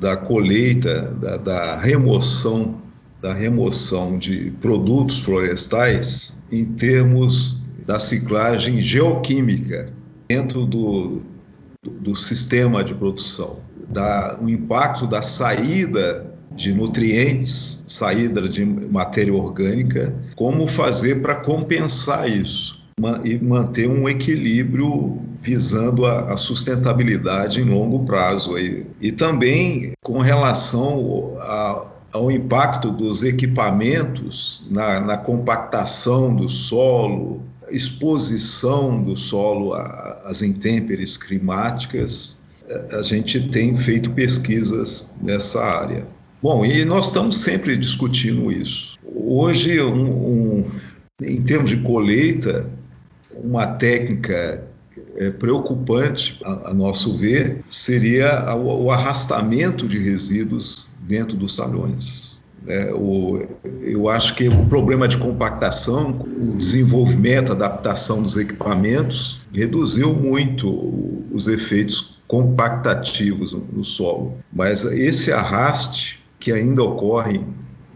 da 0.00 0.16
colheita, 0.16 1.12
da, 1.20 1.36
da 1.36 1.76
remoção, 1.76 2.80
da 3.20 3.32
remoção 3.32 4.18
de 4.18 4.50
produtos 4.60 5.22
florestais 5.22 6.42
em 6.50 6.64
termos 6.64 7.58
da 7.86 7.98
ciclagem 7.98 8.80
geoquímica 8.80 9.92
dentro 10.28 10.66
do, 10.66 11.22
do, 11.82 11.90
do 11.90 12.14
sistema 12.16 12.82
de 12.82 12.94
produção, 12.94 13.60
da, 13.88 14.38
o 14.40 14.48
impacto 14.48 15.06
da 15.06 15.22
saída 15.22 16.31
de 16.56 16.72
nutrientes, 16.72 17.84
saída 17.86 18.48
de 18.48 18.64
matéria 18.64 19.34
orgânica, 19.34 20.14
como 20.34 20.66
fazer 20.66 21.22
para 21.22 21.34
compensar 21.34 22.28
isso 22.28 22.82
e 23.24 23.38
manter 23.38 23.88
um 23.88 24.08
equilíbrio 24.08 25.18
visando 25.40 26.06
a, 26.06 26.36
sustentabilidade 26.36 27.60
em 27.60 27.64
longo 27.64 28.04
prazo. 28.04 28.54
Aí. 28.54 28.86
E 29.00 29.10
também 29.10 29.92
com 30.02 30.18
relação 30.18 31.36
a, 31.40 31.86
ao 32.12 32.30
impacto 32.30 32.90
dos 32.90 33.24
equipamentos 33.24 34.64
na, 34.70 35.00
na 35.00 35.16
compactação 35.16 36.34
do 36.34 36.48
solo, 36.48 37.42
exposição 37.70 39.02
do 39.02 39.16
solo 39.16 39.74
às 40.24 40.42
intempéries 40.42 41.16
climáticas, 41.16 42.42
a 42.92 43.02
gente 43.02 43.48
tem 43.48 43.74
feito 43.74 44.10
pesquisas 44.10 45.10
nessa 45.20 45.62
área. 45.62 46.06
Bom, 46.42 46.66
e 46.66 46.84
nós 46.84 47.06
estamos 47.06 47.36
sempre 47.38 47.76
discutindo 47.76 48.50
isso. 48.50 48.98
Hoje, 49.14 49.80
um, 49.80 50.10
um, 50.10 50.64
em 51.22 51.40
termos 51.40 51.70
de 51.70 51.76
colheita, 51.76 52.68
uma 53.32 53.64
técnica 53.64 54.64
é, 55.16 55.30
preocupante, 55.30 56.40
a, 56.44 56.70
a, 56.70 56.74
nosso 56.74 57.16
ver, 57.16 57.62
seria 57.70 58.56
o, 58.56 58.86
o, 58.86 58.90
arrastamento 58.90 59.86
de 59.86 59.98
resíduos 59.98 60.90
dentro 61.02 61.36
dos 61.36 61.54
salões. 61.54 62.42
É, 62.66 62.92
o, 62.92 63.46
eu 63.80 64.08
acho 64.08 64.34
que 64.34 64.48
o 64.48 64.66
problema 64.66 65.06
de 65.06 65.18
compactação, 65.18 66.10
o 66.10 66.56
desenvolvimento, 66.56 67.52
a 67.52 67.54
adaptação 67.54 68.20
dos 68.20 68.36
equipamentos, 68.36 69.42
reduziu 69.52 70.12
muito 70.12 70.68
os 71.30 71.46
efeitos 71.46 72.18
compactativos 72.26 73.52
no 73.72 73.84
solo. 73.84 74.38
Mas 74.52 74.84
esse 74.84 75.30
arraste 75.30 76.21
que 76.42 76.50
ainda 76.50 76.82
ocorrem 76.82 77.46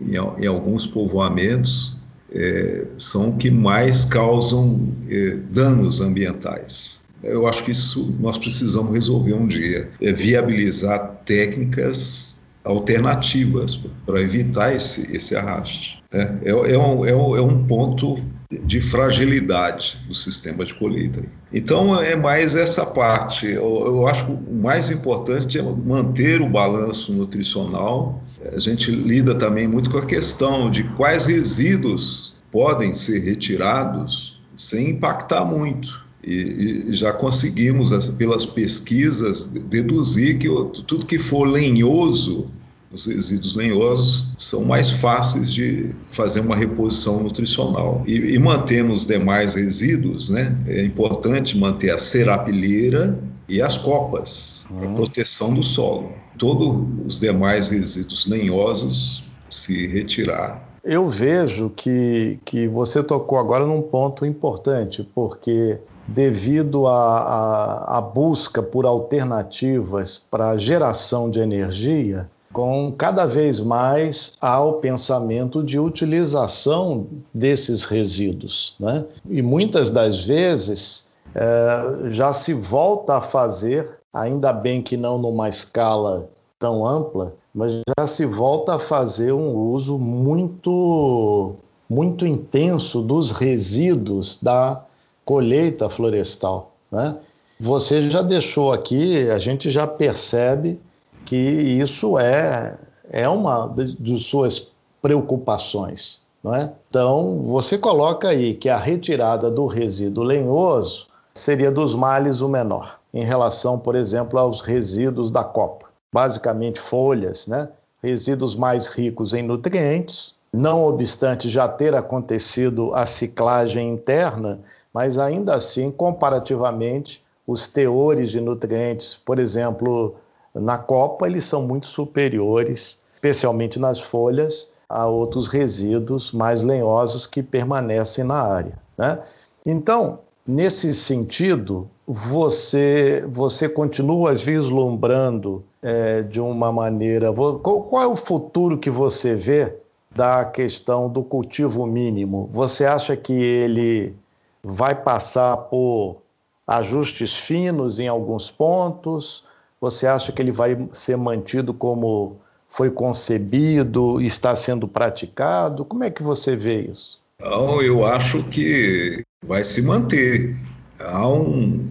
em, 0.00 0.15
em 0.15 0.47
alguns 0.47 0.87
povoamentos 0.87 1.97
é, 2.33 2.85
são 2.97 3.37
que 3.37 3.50
mais 3.50 4.05
causam 4.05 4.95
é, 5.11 5.37
danos 5.50 6.00
ambientais. 6.00 7.05
Eu 7.25 7.49
acho 7.49 7.65
que 7.65 7.73
isso 7.73 8.17
nós 8.21 8.38
precisamos 8.38 8.95
resolver 8.95 9.35
um 9.35 9.49
dia, 9.49 9.91
é 10.00 10.12
viabilizar 10.12 11.23
técnicas 11.25 12.41
alternativas 12.62 13.81
para 14.05 14.21
evitar 14.21 14.76
esse, 14.76 15.15
esse 15.15 15.35
arraste. 15.35 16.00
É, 16.12 16.21
é, 16.45 16.50
é, 16.50 16.79
um, 16.79 17.05
é, 17.05 17.17
um, 17.17 17.37
é 17.37 17.41
um 17.41 17.67
ponto 17.67 18.23
de 18.50 18.81
fragilidade 18.81 19.99
do 20.07 20.15
sistema 20.15 20.65
de 20.65 20.73
colheita. 20.75 21.23
Então, 21.53 22.00
é 22.00 22.15
mais 22.15 22.55
essa 22.55 22.87
parte. 22.87 23.47
Eu, 23.47 23.87
eu 23.87 24.07
acho 24.07 24.26
que 24.26 24.33
o 24.33 24.55
mais 24.55 24.91
importante 24.91 25.59
é 25.59 25.62
manter 25.62 26.41
o 26.41 26.49
balanço 26.49 27.12
nutricional. 27.12 28.23
A 28.55 28.59
gente 28.59 28.90
lida 28.90 29.35
também 29.35 29.66
muito 29.66 29.90
com 29.90 29.99
a 29.99 30.07
questão 30.07 30.71
de 30.71 30.85
quais 30.97 31.26
resíduos 31.26 32.35
podem 32.50 32.95
ser 32.95 33.21
retirados 33.21 34.40
sem 34.57 34.90
impactar 34.90 35.45
muito. 35.45 36.05
E, 36.25 36.87
e 36.88 36.93
já 36.93 37.12
conseguimos, 37.12 37.90
pelas 38.11 38.45
pesquisas, 38.45 39.47
deduzir 39.47 40.38
que 40.38 40.49
tudo 40.87 41.07
que 41.07 41.19
for 41.19 41.45
lenhoso 41.45 42.50
os 42.93 43.07
resíduos 43.07 43.55
lenhosos 43.55 44.26
são 44.38 44.64
mais 44.64 44.90
fáceis 44.90 45.52
de 45.52 45.90
fazer 46.09 46.40
uma 46.40 46.57
reposição 46.57 47.23
nutricional. 47.23 48.02
E, 48.07 48.14
e 48.14 48.38
mantendo 48.38 48.93
os 48.93 49.07
demais 49.07 49.55
resíduos, 49.55 50.28
né, 50.28 50.57
é 50.66 50.83
importante 50.83 51.59
manter 51.59 51.90
a 51.90 51.99
serapilheira 51.99 53.19
e 53.49 53.62
as 53.62 53.79
copas, 53.79 54.67
para 54.69 54.88
uhum. 54.88 54.95
proteção 54.95 55.55
do 55.55 55.62
solo. 55.62 56.12
Todos 56.38 56.76
os 57.07 57.21
demais 57.21 57.69
resíduos 57.69 58.26
lenhosos 58.26 59.25
se 59.49 59.87
retirar. 59.87 60.67
Eu 60.85 61.09
vejo 61.09 61.71
que, 61.71 62.38
que 62.45 62.69
você 62.69 63.03
tocou 63.03 63.38
agora 63.38 63.67
num 63.67 63.83
ponto 63.83 64.25
importante, 64.25 65.09
porque 65.15 65.79
devido 66.07 66.87
à 66.87 68.00
busca 68.15 68.62
por 68.62 68.87
alternativas 68.87 70.23
para 70.31 70.50
a 70.50 70.57
geração 70.57 71.29
de 71.29 71.41
energia, 71.41 72.29
com 72.53 72.94
cada 72.97 73.27
vez 73.27 73.61
mais 73.61 74.33
ao 74.40 74.75
pensamento 74.75 75.62
de 75.62 75.79
utilização 75.79 77.07
desses 77.35 77.85
resíduos. 77.85 78.77
Né? 78.79 79.05
E 79.29 79.42
muitas 79.42 79.90
das 79.90 80.25
vezes 80.25 81.06
é, 81.37 82.09
já 82.09 82.33
se 82.33 82.55
volta 82.55 83.16
a 83.16 83.20
fazer, 83.20 83.99
ainda 84.11 84.55
bem 84.55 84.81
que 84.81 84.96
não 84.96 85.18
numa 85.18 85.51
escala 85.51 86.31
tão 86.59 86.87
ampla, 86.87 87.35
mas 87.55 87.83
já 87.99 88.07
se 88.07 88.25
volta 88.25 88.77
a 88.77 88.79
fazer 88.79 89.33
um 89.33 89.55
uso 89.55 89.99
muito, 89.99 91.55
muito 91.90 92.25
intenso 92.25 93.03
dos 93.03 93.33
resíduos 93.33 94.38
da 94.42 94.83
colheita 95.27 95.90
florestal. 95.90 96.72
Né? 96.90 97.14
Você 97.61 98.11
já 98.11 98.22
deixou 98.22 98.72
aqui, 98.72 99.31
a 99.31 99.38
gente 99.38 99.70
já 99.70 99.87
percebe 99.87 100.81
que 101.27 101.37
isso 101.37 102.18
é, 102.18 102.79
é 103.11 103.29
uma 103.29 103.70
de 103.77 104.18
suas 104.18 104.68
preocupações. 105.03 106.25
Não 106.42 106.55
é? 106.55 106.72
Então, 106.88 107.42
você 107.42 107.77
coloca 107.77 108.29
aí 108.29 108.55
que 108.55 108.68
a 108.68 108.77
retirada 108.77 109.51
do 109.51 109.66
resíduo 109.66 110.22
lenhoso 110.22 111.09
seria 111.37 111.70
dos 111.70 111.94
males 111.94 112.40
o 112.40 112.49
menor, 112.49 112.99
em 113.12 113.22
relação, 113.22 113.79
por 113.79 113.94
exemplo, 113.94 114.38
aos 114.38 114.61
resíduos 114.61 115.31
da 115.31 115.44
copa. 115.44 115.87
Basicamente, 116.12 116.81
folhas, 116.81 117.46
né? 117.46 117.68
resíduos 118.03 118.55
mais 118.55 118.87
ricos 118.87 119.35
em 119.35 119.42
nutrientes, 119.42 120.37
não 120.53 120.85
obstante 120.85 121.49
já 121.49 121.68
ter 121.68 121.94
acontecido 121.94 122.92
a 122.94 123.05
ciclagem 123.05 123.90
interna, 123.90 124.61
mas 124.92 125.18
ainda 125.18 125.55
assim, 125.55 125.90
comparativamente, 125.90 127.25
os 127.46 127.68
teores 127.68 128.31
de 128.31 128.40
nutrientes, 128.40 129.14
por 129.14 129.38
exemplo, 129.38 130.16
na 130.55 130.79
copa, 130.79 131.27
eles 131.27 131.44
são 131.44 131.62
muito 131.62 131.87
superiores, 131.87 132.99
especialmente 133.14 133.79
nas 133.79 134.01
folhas, 134.01 134.72
a 134.88 135.07
outros 135.07 135.49
resíduos 135.49 136.33
mais 136.33 136.62
lenhosos 136.62 137.27
que 137.27 137.42
permanecem 137.42 138.25
na 138.25 138.40
área. 138.40 138.79
Né? 138.96 139.18
Então, 139.64 140.20
nesse 140.46 140.94
sentido, 140.94 141.88
você, 142.06 143.24
você 143.28 143.68
continua 143.68 144.32
vislumbrando 144.35 145.64
é, 145.82 146.22
de 146.22 146.40
uma 146.40 146.70
maneira. 146.70 147.32
Qual, 147.32 147.82
qual 147.82 148.02
é 148.02 148.06
o 148.06 148.16
futuro 148.16 148.78
que 148.78 148.90
você 148.90 149.35
vê 149.35 149.74
da 150.14 150.44
questão 150.44 151.09
do 151.09 151.22
cultivo 151.22 151.87
mínimo? 151.87 152.48
Você 152.52 152.85
acha 152.85 153.16
que 153.16 153.32
ele 153.32 154.14
vai 154.62 154.94
passar 154.94 155.56
por 155.56 156.22
ajustes 156.66 157.37
finos 157.37 157.98
em 157.98 158.09
alguns 158.09 158.50
pontos? 158.50 159.44
Você 159.80 160.06
acha 160.06 160.32
que 160.32 160.40
ele 160.40 160.52
vai 160.52 160.88
ser 160.92 161.16
mantido 161.16 161.74
como 161.74 162.37
foi 162.68 162.90
concebido 162.90 164.20
está 164.20 164.54
sendo 164.54 164.87
praticado? 164.87 165.85
Como 165.85 166.04
é 166.04 166.11
que 166.11 166.22
você 166.22 166.54
vê 166.54 166.82
isso? 166.82 167.20
Não, 167.40 167.82
eu 167.82 168.04
acho 168.04 168.42
que 168.44 169.26
vai 169.44 169.64
se 169.64 169.83
manter. 169.83 170.57
Há 170.99 171.31
um, 171.31 171.85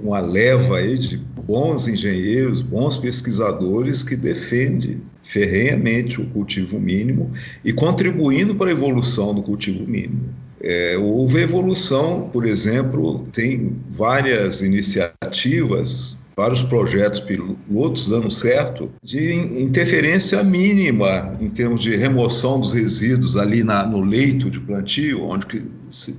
uma 0.00 0.20
leva 0.20 0.78
aí 0.78 0.98
de 0.98 1.16
bons 1.16 1.86
engenheiros, 1.88 2.62
bons 2.62 2.96
pesquisadores 2.96 4.02
que 4.02 4.16
defende 4.16 4.98
ferrenhamente 5.22 6.20
o 6.20 6.26
cultivo 6.26 6.78
mínimo 6.78 7.30
e 7.64 7.72
contribuindo 7.72 8.54
para 8.54 8.70
a 8.70 8.72
evolução 8.72 9.34
do 9.34 9.42
cultivo 9.42 9.86
mínimo. 9.86 10.34
É, 10.60 10.96
houve 10.96 11.40
evolução, 11.40 12.30
por 12.32 12.46
exemplo, 12.46 13.26
tem 13.32 13.76
várias 13.90 14.62
iniciativas 14.62 16.18
vários 16.36 16.62
projetos 16.62 17.18
pilotos 17.18 18.08
dando 18.08 18.30
certo, 18.30 18.90
de 19.02 19.32
interferência 19.32 20.44
mínima 20.44 21.34
em 21.40 21.48
termos 21.48 21.80
de 21.80 21.96
remoção 21.96 22.60
dos 22.60 22.74
resíduos 22.74 23.38
ali 23.38 23.64
na, 23.64 23.86
no 23.86 24.02
leito 24.02 24.50
de 24.50 24.60
plantio, 24.60 25.24
onde 25.24 25.46
que 25.46 25.62
se 25.90 26.14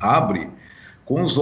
abre, 0.00 0.48
com 1.04 1.22
os, 1.22 1.34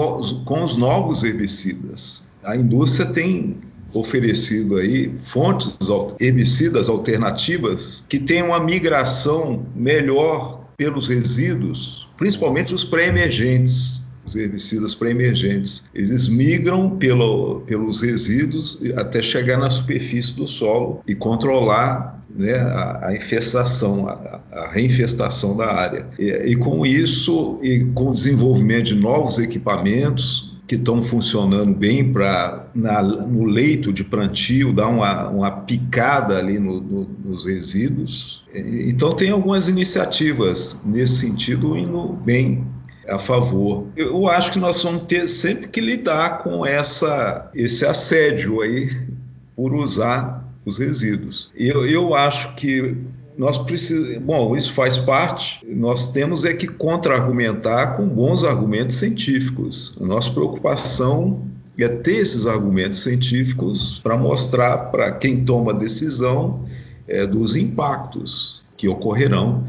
com 0.44 0.64
os 0.64 0.77
novos 0.77 1.23
herbicidas. 1.23 2.29
A 2.44 2.57
indústria 2.57 3.07
tem 3.07 3.57
oferecido 3.92 4.77
aí 4.77 5.14
fontes 5.18 5.79
herbicidas 6.21 6.88
alternativas 6.88 8.05
que 8.09 8.18
têm 8.18 8.42
uma 8.42 8.61
migração 8.61 9.66
melhor 9.75 10.66
pelos 10.77 11.09
resíduos, 11.09 12.09
principalmente 12.16 12.75
os 12.75 12.85
pré-emergentes 12.85 14.09
os 14.29 14.37
herbicidas 14.37 14.94
pré-emergentes. 14.94 15.90
Eles 15.94 16.29
migram 16.29 16.97
pelo, 16.99 17.61
pelos 17.62 18.03
resíduos 18.03 18.81
até 18.97 19.23
chegar 19.23 19.57
na 19.57 19.71
superfície 19.71 20.35
do 20.35 20.47
solo 20.47 21.03
e 21.07 21.14
controlar 21.14 22.17
né, 22.31 22.55
a, 22.55 23.09
a, 23.09 23.14
infestação, 23.14 24.09
a, 24.09 24.41
a, 24.53 24.71
reinfestação 24.71 25.57
da 25.57 25.73
área. 25.73 26.07
E, 26.19 26.31
e, 26.53 26.57
com 26.57 26.85
isso, 26.85 27.59
e 27.62 27.85
com 27.95 28.11
o 28.11 28.12
desenvolvimento 28.12 28.87
de 28.87 28.95
novos 28.95 29.38
equipamentos, 29.38 30.49
que 30.69 30.75
estão 30.75 31.03
funcionando 31.03 31.75
bem 31.75 32.12
para 32.12 32.67
no 32.75 33.45
leito 33.45 33.91
de 33.91 34.05
plantio 34.05 34.71
dar 34.71 34.88
uma, 34.88 35.29
uma 35.31 35.51
picada 35.51 36.37
ali 36.37 36.59
no, 36.59 36.79
no, 36.79 37.09
nos 37.25 37.47
resíduos. 37.47 38.45
Então 38.55 39.14
tem 39.14 39.31
algumas 39.31 39.67
iniciativas 39.67 40.79
nesse 40.85 41.27
sentido 41.27 41.75
indo 41.75 42.12
bem 42.23 42.67
a 43.09 43.19
favor. 43.19 43.87
Eu 43.97 44.29
acho 44.29 44.53
que 44.53 44.59
nós 44.59 44.83
vamos 44.83 45.05
ter 45.05 45.27
sempre 45.27 45.69
que 45.69 45.81
lidar 45.81 46.43
com 46.43 46.67
essa, 46.67 47.51
esse 47.55 47.87
assédio 47.87 48.61
aí 48.61 48.91
por 49.57 49.73
usar 49.73 50.47
os 50.68 50.78
resíduos. 50.78 51.50
Eu, 51.57 51.87
eu 51.87 52.14
acho 52.14 52.54
que 52.54 52.96
nós 53.37 53.57
precisamos. 53.57 54.18
Bom, 54.18 54.57
isso 54.57 54.72
faz 54.72 54.98
parte. 54.98 55.61
Nós 55.66 56.12
temos 56.12 56.44
é 56.44 56.52
que 56.52 56.66
contra-argumentar 56.66 57.96
com 57.96 58.07
bons 58.09 58.44
argumentos 58.44 58.96
científicos. 58.96 59.96
A 60.00 60.04
nossa 60.04 60.31
preocupação 60.31 61.42
é 61.78 61.88
ter 61.88 62.16
esses 62.16 62.46
argumentos 62.46 63.00
científicos 63.00 64.00
para 64.02 64.16
mostrar 64.16 64.90
para 64.90 65.12
quem 65.12 65.44
toma 65.44 65.70
a 65.70 65.74
decisão 65.74 66.64
é, 67.07 67.24
dos 67.24 67.54
impactos 67.54 68.64
que 68.76 68.88
ocorrerão 68.88 69.64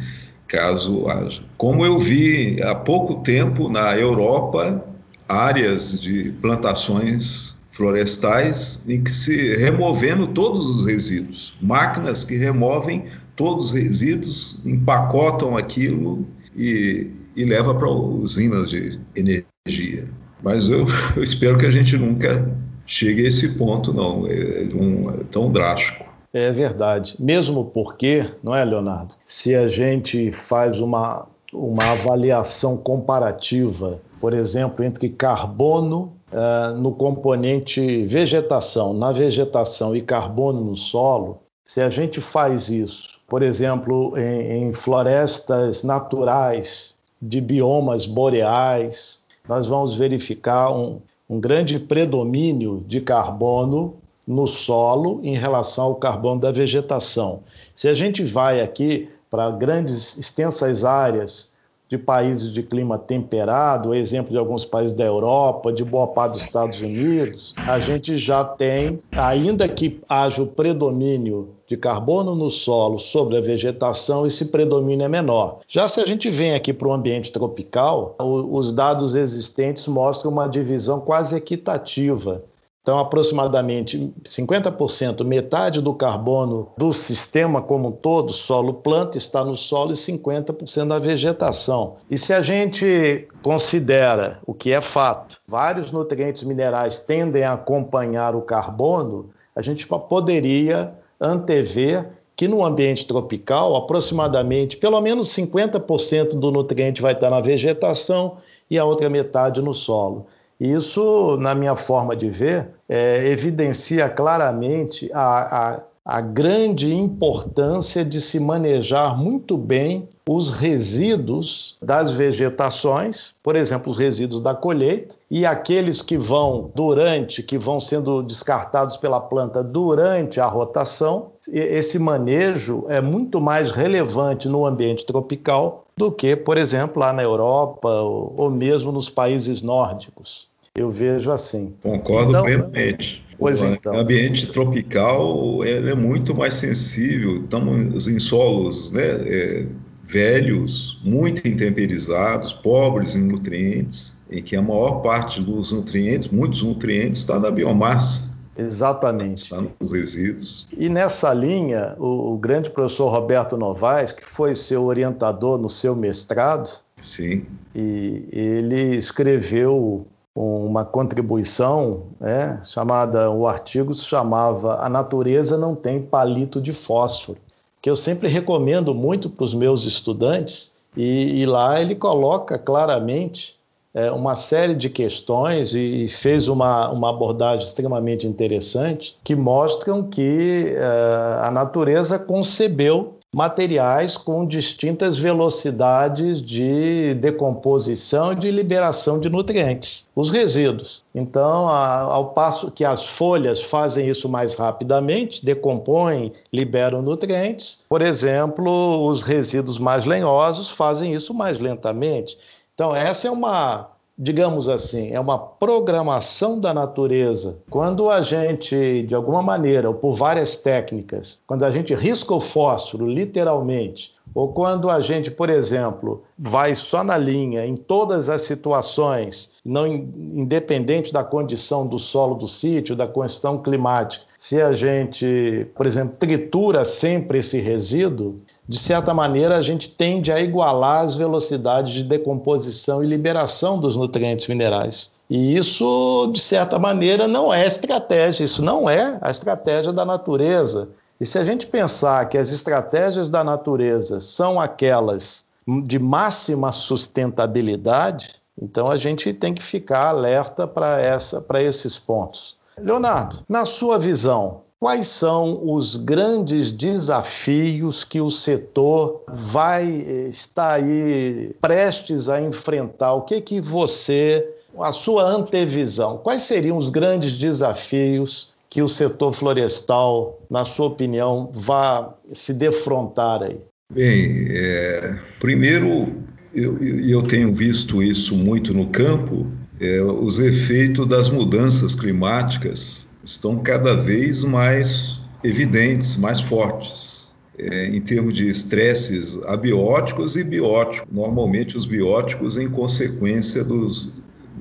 caso 0.47 1.07
haja. 1.07 1.43
Como 1.57 1.85
eu 1.85 1.99
vi 1.99 2.57
há 2.63 2.73
pouco 2.73 3.21
tempo 3.21 3.69
na 3.69 3.95
Europa, 3.95 4.83
áreas 5.27 6.01
de 6.01 6.31
plantações 6.41 7.58
florestais 7.71 8.85
em 8.89 9.03
que 9.03 9.11
se 9.11 9.55
removendo 9.55 10.27
todos 10.27 10.65
os 10.67 10.85
resíduos, 10.85 11.57
máquinas 11.61 12.23
que 12.23 12.35
removem 12.35 13.05
todos 13.35 13.67
os 13.67 13.71
resíduos, 13.71 14.61
empacotam 14.65 15.55
aquilo 15.55 16.27
e, 16.55 17.07
e 17.35 17.45
leva 17.45 17.73
para 17.73 17.89
usinas 17.89 18.69
de 18.69 18.99
energia. 19.15 20.05
Mas 20.43 20.69
eu, 20.69 20.85
eu, 21.15 21.23
espero 21.23 21.57
que 21.57 21.65
a 21.65 21.71
gente 21.71 21.97
nunca 21.97 22.51
chegue 22.85 23.23
a 23.23 23.27
esse 23.27 23.57
ponto, 23.57 23.93
não, 23.93 24.27
é, 24.27 24.67
um, 24.75 25.11
é 25.11 25.23
tão 25.31 25.51
drástico. 25.51 26.05
É 26.33 26.51
verdade, 26.51 27.15
mesmo 27.17 27.65
porque, 27.65 28.25
não 28.43 28.55
é, 28.55 28.63
Leonardo? 28.63 29.15
Se 29.27 29.55
a 29.55 29.67
gente 29.67 30.31
faz 30.31 30.79
uma, 30.79 31.25
uma 31.51 31.91
avaliação 31.91 32.77
comparativa, 32.77 33.99
por 34.19 34.33
exemplo, 34.33 34.83
entre 34.83 35.09
carbono 35.09 36.13
uh, 36.31 36.75
no 36.77 36.91
componente 36.91 38.05
vegetação, 38.05 38.93
na 38.93 39.11
vegetação 39.11 39.95
e 39.95 40.01
carbono 40.01 40.63
no 40.63 40.75
solo, 40.75 41.39
se 41.63 41.81
a 41.81 41.89
gente 41.89 42.19
faz 42.19 42.69
isso 42.69 43.19
por 43.29 43.43
exemplo, 43.43 44.17
em, 44.17 44.63
em 44.63 44.73
florestas 44.73 45.83
naturais 45.83 46.95
de 47.21 47.39
biomas 47.39 48.07
boreais, 48.07 49.21
nós 49.47 49.67
vamos 49.67 49.93
verificar 49.93 50.75
um, 50.75 50.99
um 51.29 51.39
grande 51.39 51.79
predomínio 51.79 52.83
de 52.87 52.99
carbono 52.99 53.95
no 54.27 54.47
solo 54.47 55.19
em 55.23 55.35
relação 55.35 55.85
ao 55.85 55.95
carbono 55.95 56.41
da 56.41 56.51
vegetação. 56.51 57.41
Se 57.75 57.87
a 57.87 57.93
gente 57.93 58.23
vai 58.23 58.61
aqui 58.61 59.09
para 59.29 59.51
grandes, 59.51 60.17
extensas 60.17 60.83
áreas 60.83 61.48
de 61.89 61.97
países 61.97 62.53
de 62.53 62.61
clima 62.61 62.99
temperado, 62.99 63.95
exemplo 63.95 64.31
de 64.31 64.37
alguns 64.37 64.63
países 64.63 64.95
da 64.95 65.03
Europa, 65.03 65.73
de 65.73 65.83
boa 65.83 66.05
parte 66.05 66.33
dos 66.33 66.43
Estados 66.43 66.79
Unidos, 66.79 67.55
a 67.57 67.79
gente 67.79 68.15
já 68.15 68.43
tem, 68.43 68.99
ainda 69.11 69.67
que 69.67 69.99
haja 70.07 70.43
o 70.43 70.47
predomínio 70.47 71.49
de 71.65 71.75
carbono 71.75 72.35
no 72.35 72.51
solo 72.51 72.99
sobre 72.99 73.37
a 73.37 73.41
vegetação, 73.41 74.25
esse 74.25 74.45
predomínio 74.45 75.05
é 75.05 75.09
menor. 75.09 75.59
Já 75.67 75.87
se 75.87 75.99
a 75.99 76.05
gente 76.05 76.29
vem 76.29 76.53
aqui 76.53 76.71
para 76.71 76.87
o 76.87 76.93
ambiente 76.93 77.31
tropical, 77.31 78.15
os 78.19 78.71
dados 78.71 79.15
existentes 79.15 79.87
mostram 79.87 80.31
uma 80.31 80.47
divisão 80.47 80.99
quase 80.99 81.35
equitativa 81.35 82.43
então, 82.89 82.97
aproximadamente 82.97 84.11
50%, 84.23 85.23
metade 85.23 85.79
do 85.79 85.93
carbono 85.93 86.69
do 86.75 86.91
sistema 86.91 87.61
como 87.61 87.89
um 87.89 87.91
todo, 87.91 88.33
solo-planta, 88.33 89.15
está 89.15 89.45
no 89.45 89.55
solo 89.55 89.91
e 89.91 89.93
50% 89.93 90.87
da 90.87 90.97
vegetação. 90.97 91.97
E 92.09 92.17
se 92.17 92.33
a 92.33 92.41
gente 92.41 93.27
considera, 93.43 94.39
o 94.43 94.55
que 94.55 94.71
é 94.71 94.81
fato, 94.81 95.37
vários 95.47 95.91
nutrientes 95.91 96.43
minerais 96.43 96.97
tendem 96.97 97.43
a 97.43 97.53
acompanhar 97.53 98.35
o 98.35 98.41
carbono, 98.41 99.29
a 99.55 99.61
gente 99.61 99.85
poderia 99.85 100.91
antever 101.21 102.09
que 102.35 102.47
no 102.47 102.65
ambiente 102.65 103.05
tropical, 103.05 103.75
aproximadamente, 103.75 104.77
pelo 104.77 104.99
menos 104.99 105.27
50% 105.27 106.39
do 106.39 106.49
nutriente 106.49 107.03
vai 107.03 107.13
estar 107.13 107.29
na 107.29 107.39
vegetação 107.39 108.37
e 108.67 108.79
a 108.79 108.85
outra 108.85 109.11
metade 109.11 109.61
no 109.61 109.75
solo. 109.75 110.25
Isso, 110.59 111.37
na 111.39 111.55
minha 111.55 111.75
forma 111.75 112.15
de 112.15 112.29
ver, 112.29 112.69
é, 112.87 113.27
evidencia 113.27 114.09
claramente 114.09 115.09
a, 115.13 115.75
a, 115.75 115.83
a 116.03 116.21
grande 116.21 116.93
importância 116.93 118.03
de 118.03 118.19
se 118.19 118.39
manejar 118.39 119.17
muito 119.17 119.57
bem 119.57 120.09
os 120.27 120.49
resíduos 120.49 121.77
das 121.81 122.11
vegetações, 122.11 123.33
por 123.41 123.55
exemplo, 123.55 123.91
os 123.91 123.97
resíduos 123.97 124.41
da 124.41 124.53
colheita, 124.53 125.15
e 125.31 125.45
aqueles 125.45 126.01
que 126.01 126.17
vão 126.17 126.71
durante, 126.75 127.41
que 127.41 127.57
vão 127.57 127.79
sendo 127.79 128.21
descartados 128.21 128.97
pela 128.97 129.21
planta 129.21 129.63
durante 129.63 130.39
a 130.39 130.47
rotação. 130.47 131.31
Esse 131.47 131.99
manejo 131.99 132.85
é 132.89 132.99
muito 132.99 133.39
mais 133.39 133.71
relevante 133.71 134.47
no 134.47 134.65
ambiente 134.65 135.05
tropical 135.05 135.85
do 135.95 136.11
que, 136.11 136.35
por 136.35 136.57
exemplo, 136.57 136.99
lá 136.99 137.13
na 137.13 137.21
Europa 137.21 137.89
ou 137.89 138.49
mesmo 138.49 138.91
nos 138.91 139.09
países 139.09 139.61
nórdicos. 139.61 140.48
Eu 140.75 140.89
vejo 140.89 141.31
assim. 141.31 141.73
Concordo 141.81 142.29
então, 142.29 142.43
plenamente. 142.43 143.25
Pois 143.37 143.61
o 143.61 143.67
então. 143.67 143.97
ambiente 143.97 144.51
tropical 144.51 145.63
é 145.63 145.95
muito 145.95 146.35
mais 146.35 146.55
sensível. 146.55 147.43
Estamos 147.43 148.07
em 148.07 148.19
solos 148.19 148.91
né, 148.91 149.03
é, 149.03 149.65
velhos, 150.03 150.99
muito 151.03 151.47
intemperizados, 151.47 152.51
pobres 152.51 153.15
em 153.15 153.23
nutrientes, 153.23 154.25
em 154.29 154.41
que 154.43 154.55
a 154.55 154.61
maior 154.61 155.01
parte 155.01 155.41
dos 155.41 155.71
nutrientes, 155.71 156.27
muitos 156.27 156.63
nutrientes, 156.63 157.21
está 157.21 157.39
na 157.39 157.49
biomassa. 157.49 158.37
Exatamente. 158.57 159.43
Está 159.43 159.63
nos 159.79 159.93
resíduos. 159.93 160.67
E 160.77 160.89
nessa 160.89 161.33
linha, 161.33 161.95
o, 161.97 162.33
o 162.33 162.37
grande 162.37 162.69
professor 162.69 163.09
Roberto 163.09 163.55
Novaes, 163.55 164.11
que 164.11 164.25
foi 164.25 164.53
seu 164.53 164.83
orientador 164.83 165.57
no 165.57 165.69
seu 165.69 165.95
mestrado, 165.95 166.69
Sim. 166.99 167.45
e 167.73 168.27
ele 168.31 168.97
escreveu 168.97 170.05
uma 170.35 170.85
contribuição 170.85 172.03
né, 172.19 172.59
chamada, 172.63 173.29
o 173.29 173.47
artigo 173.47 173.93
se 173.93 174.05
chamava 174.05 174.75
A 174.83 174.87
Natureza 174.87 175.57
Não 175.57 175.75
Tem 175.75 176.01
Palito 176.01 176.61
de 176.61 176.71
Fósforo, 176.71 177.37
que 177.81 177.89
eu 177.89 177.95
sempre 177.95 178.27
recomendo 178.27 178.93
muito 178.93 179.29
para 179.29 179.43
os 179.43 179.53
meus 179.53 179.85
estudantes, 179.85 180.71
e, 180.97 181.41
e, 181.41 181.45
lá 181.45 181.79
ele 181.79 181.95
coloca 181.95 182.57
claramente 182.57 183.55
é, 183.93 184.11
uma 184.11 184.35
série 184.35 184.75
de 184.75 184.89
questões 184.89 185.75
e, 185.75 186.07
fez 186.07 186.47
uma, 186.47 186.89
uma 186.89 187.09
abordagem 187.11 187.65
extremamente 187.65 188.25
interessante 188.25 189.15
que 189.23 189.35
mostram 189.35 190.03
que 190.03 190.73
é, 190.75 191.39
a 191.43 191.51
natureza 191.51 192.17
concebeu 192.17 193.18
materiais 193.33 194.17
com 194.17 194.45
distintas 194.45 195.17
velocidades 195.17 196.41
de 196.41 197.13
decomposição 197.15 198.33
e 198.33 198.35
de 198.35 198.49
liberação 198.49 199.19
de 199.19 199.29
nutrientes, 199.29 200.07
os 200.15 200.31
resíduos. 200.31 201.03
Então, 201.13 201.67
ao 201.67 202.29
passo 202.31 202.71
que 202.71 202.83
as 202.83 203.05
folhas 203.05 203.61
fazem 203.61 204.09
isso 204.09 204.27
mais 204.27 204.55
rapidamente, 204.55 205.45
decompõem, 205.45 206.33
liberam 206.51 207.01
nutrientes, 207.01 207.83
por 207.87 208.01
exemplo, 208.01 209.07
os 209.07 209.21
resíduos 209.21 209.77
mais 209.77 210.05
lenhosos 210.05 210.69
fazem 210.69 211.13
isso 211.13 211.33
mais 211.33 211.59
lentamente. 211.59 212.37
Então, 212.73 212.95
essa 212.95 213.27
é 213.27 213.31
uma 213.31 213.89
digamos 214.21 214.67
assim, 214.67 215.11
é 215.11 215.19
uma 215.19 215.39
programação 215.39 216.59
da 216.59 216.73
natureza. 216.73 217.59
Quando 217.69 218.09
a 218.09 218.21
gente, 218.21 219.03
de 219.03 219.15
alguma 219.15 219.41
maneira, 219.41 219.87
ou 219.87 219.95
por 219.95 220.13
várias 220.13 220.57
técnicas, 220.57 221.39
quando 221.47 221.63
a 221.63 221.71
gente 221.71 221.95
risca 221.95 222.33
o 222.33 222.41
fósforo, 222.41 223.07
literalmente, 223.07 224.11
ou 224.35 224.49
quando 224.49 224.89
a 224.89 224.99
gente, 224.99 225.31
por 225.31 225.49
exemplo, 225.49 226.21
vai 226.37 226.75
só 226.75 227.01
na 227.01 227.17
linha 227.17 227.65
em 227.65 227.77
todas 227.77 228.27
as 228.27 228.41
situações, 228.41 229.51
não 229.63 229.87
independente 229.87 231.13
da 231.13 231.23
condição 231.23 231.87
do 231.87 231.97
solo 231.97 232.35
do 232.35 232.47
sítio, 232.47 232.97
da 232.97 233.07
questão 233.07 233.57
climática, 233.57 234.25
se 234.37 234.61
a 234.61 234.71
gente, 234.71 235.67
por 235.75 235.85
exemplo, 235.85 236.15
tritura 236.17 236.85
sempre 236.85 237.39
esse 237.39 237.59
resíduo, 237.59 238.37
de 238.69 238.77
certa 238.77 239.15
maneira, 239.15 239.57
a 239.57 239.61
gente 239.63 239.89
tende 239.89 240.31
a 240.31 240.39
igualar 240.39 241.03
as 241.03 241.15
velocidades 241.15 241.91
de 241.91 242.03
decomposição 242.03 243.03
e 243.03 243.07
liberação 243.07 243.79
dos 243.79 243.95
nutrientes 243.95 244.47
minerais. 244.47 245.09
E 245.27 245.57
isso, 245.57 246.29
de 246.31 246.39
certa 246.39 246.77
maneira, 246.77 247.27
não 247.27 247.51
é 247.51 247.65
estratégia, 247.65 248.43
isso 248.43 248.63
não 248.63 248.87
é 248.87 249.17
a 249.21 249.31
estratégia 249.31 249.91
da 249.91 250.05
natureza. 250.05 250.89
E 251.19 251.25
se 251.25 251.39
a 251.39 251.43
gente 251.43 251.65
pensar 251.65 252.29
que 252.29 252.37
as 252.37 252.51
estratégias 252.51 253.27
da 253.27 253.43
natureza 253.43 254.19
são 254.19 254.59
aquelas 254.59 255.43
de 255.83 255.97
máxima 255.97 256.71
sustentabilidade, 256.71 258.39
Então 258.61 258.91
a 258.91 258.97
gente 258.97 259.33
tem 259.33 259.53
que 259.53 259.61
ficar 259.61 260.07
alerta 260.07 260.67
para 260.67 261.63
esses 261.63 261.97
pontos. 261.97 262.57
Leonardo, 262.77 263.43
na 263.47 263.65
sua 263.65 263.97
visão, 263.97 264.61
quais 264.79 265.07
são 265.07 265.59
os 265.63 265.97
grandes 265.97 266.71
desafios 266.71 268.03
que 268.03 268.21
o 268.21 268.29
setor 268.29 269.23
vai 269.27 269.85
estar 270.29 270.73
aí 270.73 271.51
prestes 271.61 272.29
a 272.29 272.41
enfrentar? 272.41 273.13
O 273.13 273.23
que 273.23 273.41
que 273.41 273.59
você, 273.59 274.47
a 274.79 274.91
sua 274.91 275.23
antevisão, 275.23 276.17
quais 276.17 276.43
seriam 276.43 276.77
os 276.77 276.89
grandes 276.89 277.37
desafios 277.37 278.53
que 278.69 278.81
o 278.81 278.87
setor 278.87 279.33
florestal, 279.33 280.39
na 280.49 280.63
sua 280.63 280.85
opinião, 280.85 281.49
vai 281.51 282.07
se 282.31 282.53
defrontar 282.53 283.43
aí? 283.43 283.57
Bem, 283.91 284.47
é, 284.51 285.17
primeiro, 285.39 286.23
eu, 286.53 286.77
eu 286.81 287.21
tenho 287.23 287.51
visto 287.51 288.01
isso 288.01 288.35
muito 288.35 288.73
no 288.73 288.87
campo, 288.87 289.47
é, 289.81 290.01
os 290.03 290.39
efeitos 290.39 291.07
das 291.07 291.27
mudanças 291.27 291.95
climáticas 291.95 293.08
estão 293.31 293.59
cada 293.59 293.95
vez 293.95 294.43
mais 294.43 295.21
evidentes, 295.43 296.17
mais 296.17 296.41
fortes. 296.41 297.29
É, 297.57 297.87
em 297.87 297.99
termos 297.99 298.33
de 298.33 298.47
estresses 298.47 299.37
abióticos 299.43 300.37
e 300.37 300.43
bióticos, 300.45 301.07
normalmente 301.11 301.75
os 301.75 301.85
bióticos 301.85 302.57
em 302.57 302.69
consequência 302.69 303.65
dos, 303.65 304.13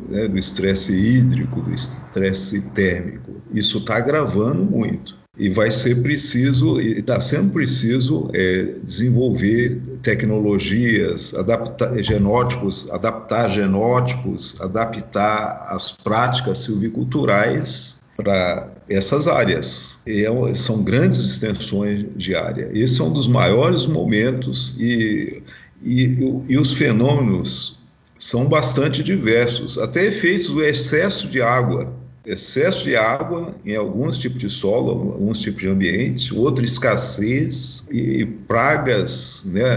né, 0.09 0.27
do 0.27 0.37
estresse 0.37 0.93
hídrico, 0.93 1.61
do 1.61 1.73
estresse 1.73 2.61
térmico. 2.71 3.37
Isso 3.55 3.79
está 3.79 3.97
agravando 3.99 4.65
muito. 4.65 5.17
E 5.39 5.49
vai 5.49 5.71
ser 5.71 6.03
preciso, 6.03 6.81
e 6.81 6.99
está 6.99 7.21
sendo 7.21 7.53
preciso 7.53 8.29
é, 8.35 8.75
desenvolver 8.83 9.81
tecnologias, 10.03 11.33
adaptar 11.35 11.97
genótipos, 12.03 12.91
adaptar 12.91 13.49
genótipos, 13.49 14.61
adaptar 14.61 15.67
as 15.69 15.93
práticas 15.93 16.59
silviculturais 16.59 17.98
para 18.19 18.69
essas 18.91 19.29
áreas. 19.29 20.01
E 20.07 20.27
é, 20.27 20.55
são 20.55 20.83
grandes 20.83 21.21
extensões 21.21 22.05
de 22.17 22.35
área. 22.35 22.69
Esse 22.75 23.01
é 23.01 23.05
um 23.05 23.13
dos 23.13 23.29
maiores 23.29 23.87
momentos 23.87 24.77
e, 24.79 25.43
e, 25.83 26.19
e 26.49 26.59
os 26.59 26.73
fenômenos 26.73 27.79
são 28.19 28.47
bastante 28.47 29.03
diversos, 29.03 29.79
até 29.79 30.07
efeitos 30.07 30.49
do 30.49 30.63
excesso 30.63 31.29
de 31.29 31.41
água. 31.41 31.95
Excesso 32.27 32.85
de 32.85 32.97
água 32.97 33.55
em 33.65 33.77
alguns 33.77 34.19
tipos 34.19 34.39
de 34.39 34.51
solo, 34.51 34.91
alguns 34.91 35.41
tipos 35.41 35.63
de 35.63 35.69
ambiente, 35.69 36.35
outra 36.35 36.65
escassez 36.65 37.87
e 37.91 38.27
pragas, 38.27 39.45
né? 39.47 39.69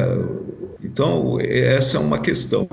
Então, 0.83 1.37
essa 1.39 1.97
é 1.97 1.99
uma 1.99 2.19
questão. 2.19 2.67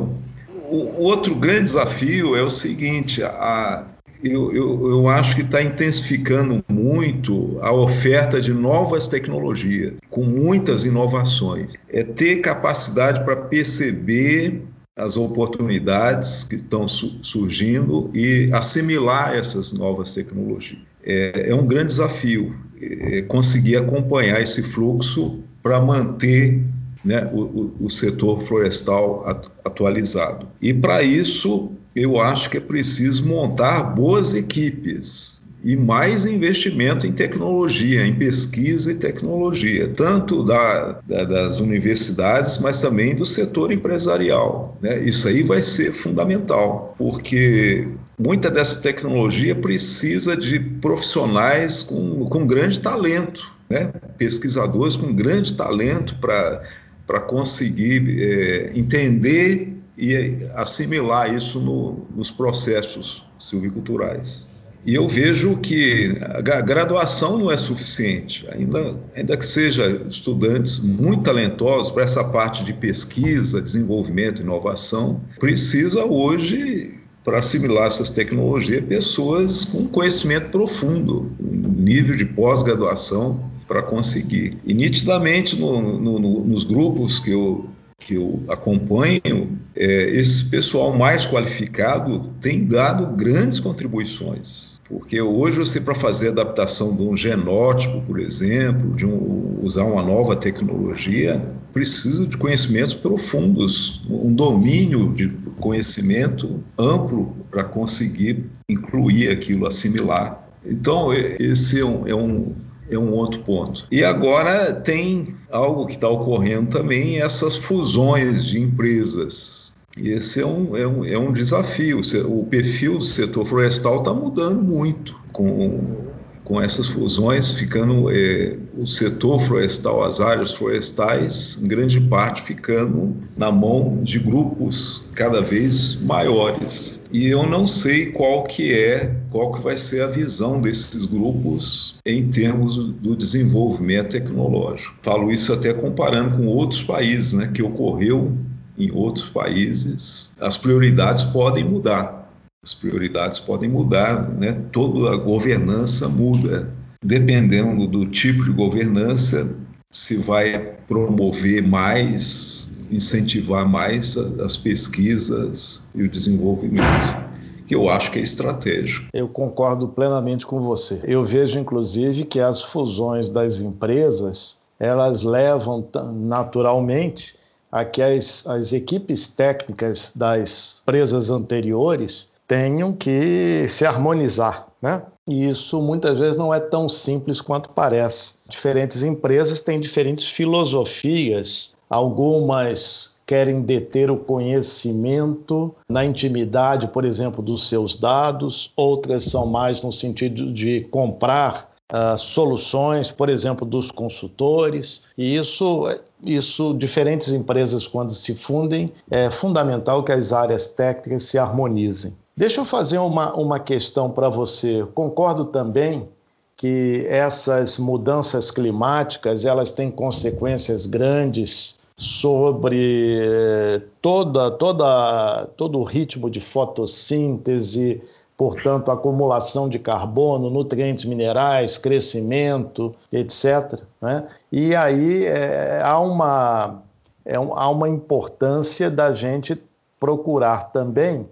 O 0.70 1.02
outro 1.02 1.34
grande 1.34 1.64
desafio 1.64 2.34
é 2.34 2.42
o 2.42 2.50
seguinte: 2.50 3.22
a, 3.22 3.86
eu, 4.22 4.52
eu, 4.52 4.90
eu, 4.90 5.08
acho 5.08 5.36
que 5.36 5.42
está 5.42 5.62
intensificando 5.62 6.64
muito 6.68 7.58
a 7.60 7.72
oferta 7.72 8.40
de 8.40 8.52
novas 8.52 9.06
tecnologias, 9.06 9.94
com 10.10 10.24
muitas 10.24 10.84
inovações. 10.84 11.74
É 11.88 12.02
ter 12.02 12.36
capacidade 12.36 13.24
para 13.24 13.36
perceber 13.36 14.62
as 14.96 15.16
oportunidades 15.16 16.42
que 16.42 16.56
estão 16.56 16.86
surgindo 16.88 18.10
e 18.12 18.50
assimilar 18.52 19.36
essas 19.36 19.72
novas 19.72 20.12
tecnologias. 20.12 20.80
É, 21.04 21.50
é 21.50 21.54
um 21.54 21.66
grande 21.66 21.88
desafio 21.88 22.54
é, 22.80 23.22
conseguir 23.22 23.76
acompanhar 23.76 24.40
esse 24.40 24.62
fluxo 24.62 25.40
para 25.62 25.80
manter 25.80 26.60
né, 27.04 27.30
o, 27.32 27.72
o, 27.80 27.88
setor 27.88 28.40
florestal 28.42 29.24
atualizado. 29.64 30.48
E 30.60 30.74
para 30.74 31.02
isso, 31.02 31.72
eu 31.94 32.20
acho 32.20 32.50
que 32.50 32.56
é 32.56 32.60
preciso 32.60 33.26
montar 33.26 33.82
boas 33.82 34.34
equipes 34.34 35.38
e 35.62 35.76
mais 35.76 36.24
investimento 36.24 37.06
em 37.06 37.12
tecnologia, 37.12 38.06
em 38.06 38.12
pesquisa 38.12 38.92
e 38.92 38.94
tecnologia, 38.94 39.88
tanto 39.88 40.44
da, 40.44 41.00
da, 41.06 41.24
das 41.24 41.58
universidades, 41.58 42.58
mas 42.58 42.80
também 42.80 43.14
do 43.14 43.26
setor 43.26 43.72
empresarial. 43.72 44.78
Né? 44.80 45.02
Isso 45.02 45.26
aí 45.26 45.42
vai 45.42 45.60
ser 45.60 45.90
fundamental, 45.90 46.94
porque 46.96 47.88
muita 48.18 48.50
dessa 48.50 48.80
tecnologia 48.80 49.54
precisa 49.54 50.36
de 50.36 50.60
profissionais 50.60 51.82
com, 51.82 52.24
com 52.26 52.46
grande 52.46 52.80
talento, 52.80 53.52
né? 53.68 53.92
pesquisadores 54.16 54.96
com 54.96 55.12
grande 55.12 55.54
talento 55.54 56.14
para 56.20 57.20
conseguir 57.20 58.16
é, 58.20 58.70
entender 58.76 59.77
e 59.98 60.38
assimilar 60.54 61.34
isso 61.34 61.58
no, 61.58 62.06
nos 62.14 62.30
processos 62.30 63.26
silviculturais. 63.36 64.46
E 64.86 64.94
eu 64.94 65.08
vejo 65.08 65.56
que 65.56 66.16
a 66.22 66.60
graduação 66.60 67.36
não 67.36 67.50
é 67.50 67.56
suficiente, 67.56 68.46
ainda, 68.52 68.96
ainda 69.14 69.36
que 69.36 69.44
seja 69.44 70.00
estudantes 70.08 70.78
muito 70.78 71.24
talentosos 71.24 71.90
para 71.90 72.04
essa 72.04 72.22
parte 72.24 72.64
de 72.64 72.72
pesquisa, 72.72 73.60
desenvolvimento, 73.60 74.40
inovação, 74.40 75.20
precisa 75.40 76.04
hoje, 76.04 76.94
para 77.24 77.40
assimilar 77.40 77.88
essas 77.88 78.08
tecnologias, 78.08 78.82
pessoas 78.86 79.64
com 79.64 79.86
conhecimento 79.88 80.48
profundo, 80.50 81.30
um 81.38 81.82
nível 81.82 82.16
de 82.16 82.24
pós-graduação 82.24 83.50
para 83.66 83.82
conseguir. 83.82 84.56
E 84.64 84.72
nitidamente 84.72 85.58
no, 85.58 85.98
no, 85.98 86.18
no, 86.18 86.44
nos 86.46 86.64
grupos 86.64 87.18
que 87.18 87.32
eu 87.32 87.68
que 87.98 88.14
eu 88.14 88.42
acompanho, 88.48 89.58
é, 89.74 90.10
esse 90.10 90.44
pessoal 90.44 90.96
mais 90.96 91.26
qualificado 91.26 92.32
tem 92.40 92.64
dado 92.64 93.14
grandes 93.16 93.60
contribuições. 93.60 94.80
Porque 94.88 95.20
hoje 95.20 95.58
você, 95.58 95.80
para 95.80 95.94
fazer 95.94 96.28
adaptação 96.28 96.96
de 96.96 97.02
um 97.02 97.16
genótipo, 97.16 98.00
por 98.02 98.18
exemplo, 98.20 98.94
de 98.94 99.04
um, 99.04 99.58
usar 99.62 99.84
uma 99.84 100.02
nova 100.02 100.34
tecnologia, 100.36 101.42
precisa 101.72 102.26
de 102.26 102.36
conhecimentos 102.36 102.94
profundos, 102.94 104.02
um 104.08 104.32
domínio 104.32 105.12
de 105.12 105.28
conhecimento 105.60 106.62
amplo 106.78 107.36
para 107.50 107.64
conseguir 107.64 108.46
incluir 108.68 109.28
aquilo, 109.28 109.66
assimilar. 109.66 110.48
Então, 110.64 111.12
esse 111.12 111.80
é 111.80 111.84
um, 111.84 112.06
é 112.06 112.14
um 112.14 112.54
é 112.90 112.98
um 112.98 113.12
outro 113.12 113.40
ponto. 113.40 113.86
E 113.90 114.04
agora 114.04 114.72
tem 114.72 115.34
algo 115.50 115.86
que 115.86 115.94
está 115.94 116.08
ocorrendo 116.08 116.70
também, 116.70 117.20
essas 117.20 117.56
fusões 117.56 118.44
de 118.44 118.60
empresas. 118.60 119.72
Esse 119.96 120.40
é 120.40 120.46
um, 120.46 120.76
é 120.76 120.86
um, 120.86 121.04
é 121.04 121.18
um 121.18 121.32
desafio. 121.32 122.00
O 122.26 122.44
perfil 122.44 122.98
do 122.98 123.04
setor 123.04 123.44
florestal 123.44 123.98
está 123.98 124.14
mudando 124.14 124.62
muito 124.62 125.16
com 125.32 126.08
com 126.48 126.60
essas 126.62 126.88
fusões, 126.88 127.52
ficando 127.52 128.10
é, 128.10 128.56
o 128.76 128.86
setor 128.86 129.38
florestal, 129.38 130.02
as 130.02 130.18
áreas 130.18 130.50
florestais, 130.50 131.58
em 131.62 131.68
grande 131.68 132.00
parte 132.00 132.40
ficando 132.40 133.14
na 133.36 133.52
mão 133.52 134.00
de 134.02 134.18
grupos 134.18 135.10
cada 135.14 135.42
vez 135.42 135.96
maiores. 136.00 137.04
E 137.12 137.28
eu 137.28 137.46
não 137.46 137.66
sei 137.66 138.06
qual 138.12 138.44
que 138.44 138.72
é, 138.72 139.14
qual 139.30 139.52
que 139.52 139.60
vai 139.60 139.76
ser 139.76 140.02
a 140.02 140.06
visão 140.06 140.58
desses 140.58 141.04
grupos 141.04 141.97
em 142.10 142.28
termos 142.28 142.76
do 142.76 143.14
desenvolvimento 143.14 144.12
tecnológico. 144.12 144.94
Falo 145.02 145.30
isso 145.30 145.52
até 145.52 145.72
comparando 145.74 146.36
com 146.36 146.46
outros 146.46 146.82
países, 146.82 147.34
né, 147.34 147.50
que 147.52 147.62
ocorreu 147.62 148.36
em 148.78 148.90
outros 148.92 149.28
países. 149.28 150.34
As 150.40 150.56
prioridades 150.56 151.24
podem 151.24 151.64
mudar 151.64 152.18
as 152.62 152.74
prioridades 152.74 153.38
podem 153.38 153.68
mudar, 153.68 154.28
né? 154.30 154.52
toda 154.72 155.12
a 155.12 155.16
governança 155.16 156.08
muda. 156.08 156.70
Dependendo 157.02 157.86
do 157.86 158.04
tipo 158.06 158.44
de 158.44 158.50
governança, 158.50 159.56
se 159.90 160.16
vai 160.16 160.74
promover 160.88 161.66
mais, 161.66 162.70
incentivar 162.90 163.66
mais 163.66 164.16
as 164.16 164.56
pesquisas 164.56 165.88
e 165.94 166.02
o 166.02 166.08
desenvolvimento 166.08 167.27
que 167.68 167.74
eu 167.74 167.90
acho 167.90 168.10
que 168.10 168.18
é 168.18 168.22
estratégico. 168.22 169.08
Eu 169.12 169.28
concordo 169.28 169.88
plenamente 169.88 170.46
com 170.46 170.60
você. 170.60 171.00
Eu 171.04 171.22
vejo, 171.22 171.58
inclusive, 171.58 172.24
que 172.24 172.40
as 172.40 172.62
fusões 172.62 173.28
das 173.28 173.60
empresas 173.60 174.56
elas 174.80 175.22
levam 175.22 175.86
naturalmente 176.14 177.36
a 177.70 177.84
que 177.84 178.00
as, 178.00 178.46
as 178.46 178.72
equipes 178.72 179.26
técnicas 179.26 180.12
das 180.14 180.80
empresas 180.82 181.30
anteriores 181.30 182.30
tenham 182.46 182.92
que 182.92 183.66
se 183.68 183.84
harmonizar, 183.84 184.68
né? 184.80 185.02
E 185.26 185.46
isso 185.46 185.82
muitas 185.82 186.18
vezes 186.18 186.38
não 186.38 186.54
é 186.54 186.60
tão 186.60 186.88
simples 186.88 187.42
quanto 187.42 187.68
parece. 187.68 188.34
Diferentes 188.48 189.02
empresas 189.02 189.60
têm 189.60 189.78
diferentes 189.78 190.24
filosofias, 190.24 191.72
algumas 191.90 193.17
querem 193.28 193.60
deter 193.60 194.10
o 194.10 194.16
conhecimento 194.16 195.74
na 195.86 196.02
intimidade, 196.02 196.88
por 196.88 197.04
exemplo, 197.04 197.42
dos 197.42 197.68
seus 197.68 197.94
dados, 197.94 198.72
outras 198.74 199.24
são 199.24 199.44
mais 199.44 199.82
no 199.82 199.92
sentido 199.92 200.50
de 200.50 200.80
comprar 200.90 201.70
uh, 201.92 202.16
soluções, 202.16 203.12
por 203.12 203.28
exemplo, 203.28 203.66
dos 203.66 203.90
consultores, 203.90 205.04
e 205.16 205.36
isso, 205.36 205.94
isso, 206.24 206.72
diferentes 206.72 207.30
empresas, 207.34 207.86
quando 207.86 208.12
se 208.12 208.34
fundem, 208.34 208.90
é 209.10 209.28
fundamental 209.28 210.02
que 210.02 210.10
as 210.10 210.32
áreas 210.32 210.66
técnicas 210.68 211.24
se 211.24 211.36
harmonizem. 211.36 212.16
Deixa 212.34 212.62
eu 212.62 212.64
fazer 212.64 212.96
uma, 212.96 213.34
uma 213.34 213.60
questão 213.60 214.10
para 214.10 214.30
você. 214.30 214.86
Concordo 214.94 215.44
também 215.44 216.08
que 216.56 217.04
essas 217.06 217.78
mudanças 217.78 218.50
climáticas 218.50 219.44
elas 219.44 219.70
têm 219.70 219.90
consequências 219.90 220.86
grandes 220.86 221.78
sobre 221.98 223.18
eh, 223.20 223.82
toda, 224.00 224.52
toda, 224.52 225.46
todo 225.56 225.80
o 225.80 225.82
ritmo 225.82 226.30
de 226.30 226.40
fotossíntese, 226.40 228.00
portanto, 228.36 228.92
acumulação 228.92 229.68
de 229.68 229.80
carbono, 229.80 230.48
nutrientes 230.48 231.04
minerais, 231.04 231.76
crescimento, 231.76 232.94
etc. 233.12 233.82
Né? 234.00 234.28
E 234.52 234.76
aí 234.76 235.24
é, 235.26 235.82
há, 235.84 235.98
uma, 235.98 236.82
é, 237.24 237.34
há 237.34 237.68
uma 237.68 237.88
importância 237.88 238.88
da 238.88 239.10
gente 239.10 239.60
procurar 239.98 240.70
também 240.70 241.28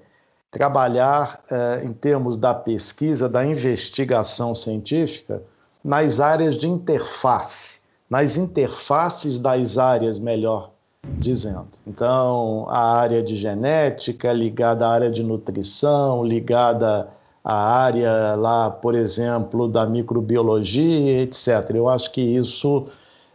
trabalhar 0.51 1.45
é, 1.49 1.85
em 1.85 1.93
termos 1.93 2.37
da 2.37 2.53
pesquisa, 2.53 3.29
da 3.29 3.47
investigação 3.47 4.53
científica, 4.53 5.41
nas 5.85 6.19
áreas 6.19 6.57
de 6.57 6.67
interface, 6.67 7.79
nas 8.09 8.37
interfaces 8.37 9.39
das 9.39 9.79
áreas, 9.79 10.19
melhor 10.19 10.71
dizendo. 11.19 11.69
Então, 11.87 12.67
a 12.69 12.97
área 12.97 13.23
de 13.23 13.37
genética 13.37 14.33
ligada 14.33 14.87
à 14.87 14.91
área 14.91 15.11
de 15.11 15.23
nutrição, 15.23 16.25
ligada 16.25 17.09
à 17.45 17.55
área 17.55 18.35
lá, 18.35 18.71
por 18.71 18.95
exemplo, 18.95 19.69
da 19.69 19.87
microbiologia, 19.87 21.23
etc. 21.23 21.71
Eu 21.75 21.89
acho 21.89 22.11
que 22.11 22.21
isso 22.21 22.87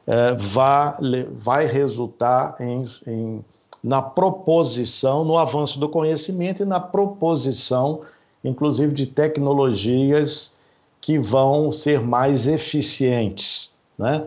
é, 0.06 0.34
vai, 0.34 0.96
vai 1.32 1.66
resultar 1.66 2.56
em, 2.60 2.84
em, 3.08 3.46
na 3.84 4.02
proposição, 4.02 5.24
no 5.24 5.38
avanço 5.38 5.80
do 5.80 5.88
conhecimento 5.88 6.64
e 6.64 6.66
na 6.66 6.80
proposição, 6.80 8.02
inclusive, 8.44 8.94
de 8.94 9.08
tecnologias 9.08 10.54
que 11.00 11.18
vão 11.18 11.72
ser 11.72 12.02
mais 12.02 12.48
eficientes. 12.48 13.72
Né? 13.98 14.24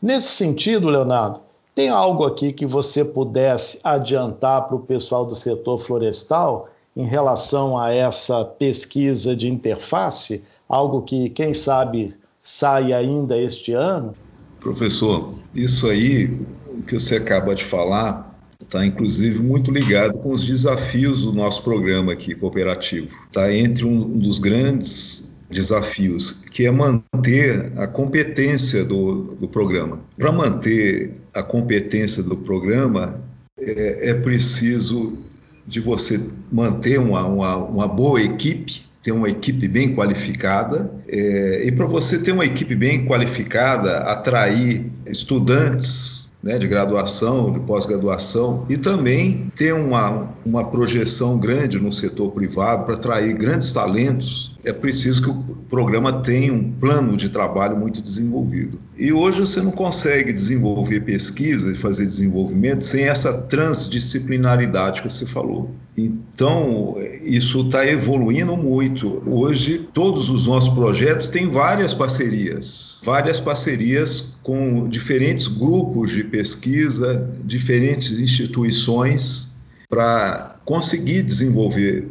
Nesse 0.00 0.28
sentido, 0.28 0.88
Leonardo, 0.88 1.40
tem 1.74 1.88
algo 1.88 2.24
aqui 2.24 2.52
que 2.52 2.64
você 2.64 3.04
pudesse 3.04 3.78
adiantar 3.84 4.66
para 4.66 4.76
o 4.76 4.80
pessoal 4.80 5.26
do 5.26 5.34
setor 5.34 5.78
florestal 5.78 6.68
em 6.96 7.04
relação 7.04 7.78
a 7.78 7.92
essa 7.92 8.44
pesquisa 8.44 9.36
de 9.36 9.48
interface? 9.48 10.42
Algo 10.68 11.02
que, 11.02 11.28
quem 11.30 11.52
sabe, 11.52 12.14
sai 12.42 12.92
ainda 12.92 13.36
este 13.36 13.72
ano? 13.72 14.14
Professor, 14.60 15.34
isso 15.54 15.86
aí, 15.86 16.26
o 16.68 16.82
que 16.82 16.94
você 16.94 17.16
acaba 17.16 17.54
de 17.54 17.62
falar, 17.62 18.34
está 18.60 18.84
inclusive 18.84 19.40
muito 19.40 19.70
ligado 19.70 20.18
com 20.18 20.32
os 20.32 20.44
desafios 20.44 21.24
do 21.24 21.32
nosso 21.32 21.62
programa 21.62 22.12
aqui 22.12 22.34
cooperativo. 22.34 23.14
Está 23.26 23.52
entre 23.52 23.84
um 23.84 24.18
dos 24.18 24.38
grandes 24.38 25.25
desafios, 25.50 26.44
que 26.50 26.66
é 26.66 26.70
manter 26.70 27.72
a 27.76 27.86
competência 27.86 28.84
do, 28.84 29.34
do 29.34 29.48
programa. 29.48 30.00
Para 30.16 30.32
manter 30.32 31.12
a 31.32 31.42
competência 31.42 32.22
do 32.22 32.36
programa, 32.38 33.20
é, 33.58 34.10
é 34.10 34.14
preciso 34.14 35.18
de 35.66 35.80
você 35.80 36.20
manter 36.50 36.98
uma, 36.98 37.26
uma, 37.26 37.56
uma, 37.56 37.88
boa 37.88 38.20
equipe, 38.20 38.82
ter 39.02 39.12
uma 39.12 39.28
equipe 39.28 39.66
bem 39.66 39.94
qualificada, 39.94 40.92
é, 41.08 41.62
e 41.64 41.72
para 41.72 41.86
você 41.86 42.22
ter 42.22 42.32
uma 42.32 42.44
equipe 42.44 42.74
bem 42.74 43.04
qualificada, 43.04 43.98
atrair 43.98 44.86
estudantes 45.06 46.25
né, 46.46 46.58
de 46.58 46.68
graduação, 46.68 47.52
de 47.52 47.58
pós-graduação, 47.58 48.64
e 48.68 48.76
também 48.76 49.50
ter 49.56 49.74
uma, 49.74 50.28
uma 50.44 50.64
projeção 50.64 51.40
grande 51.40 51.76
no 51.80 51.90
setor 51.90 52.30
privado 52.30 52.84
para 52.84 52.94
atrair 52.94 53.34
grandes 53.34 53.72
talentos, 53.72 54.54
é 54.64 54.72
preciso 54.72 55.22
que 55.24 55.30
o 55.30 55.56
programa 55.68 56.22
tenha 56.22 56.52
um 56.52 56.70
plano 56.70 57.16
de 57.16 57.30
trabalho 57.30 57.76
muito 57.76 58.00
desenvolvido. 58.00 58.78
E 58.96 59.12
hoje 59.12 59.40
você 59.40 59.60
não 59.60 59.72
consegue 59.72 60.32
desenvolver 60.32 61.00
pesquisa 61.00 61.72
e 61.72 61.74
fazer 61.74 62.06
desenvolvimento 62.06 62.82
sem 62.82 63.08
essa 63.08 63.42
transdisciplinaridade 63.42 65.02
que 65.02 65.10
você 65.10 65.26
falou. 65.26 65.74
Então, 65.96 66.96
isso 67.22 67.62
está 67.62 67.86
evoluindo 67.86 68.56
muito. 68.56 69.22
Hoje, 69.26 69.88
todos 69.92 70.28
os 70.28 70.46
nossos 70.46 70.72
projetos 70.72 71.28
têm 71.28 71.48
várias 71.48 71.94
parcerias, 71.94 73.00
várias 73.02 73.40
parcerias 73.40 74.35
com 74.46 74.88
diferentes 74.88 75.48
grupos 75.48 76.12
de 76.12 76.22
pesquisa, 76.22 77.28
diferentes 77.42 78.16
instituições, 78.16 79.56
para 79.88 80.54
conseguir 80.64 81.24
desenvolver 81.24 82.06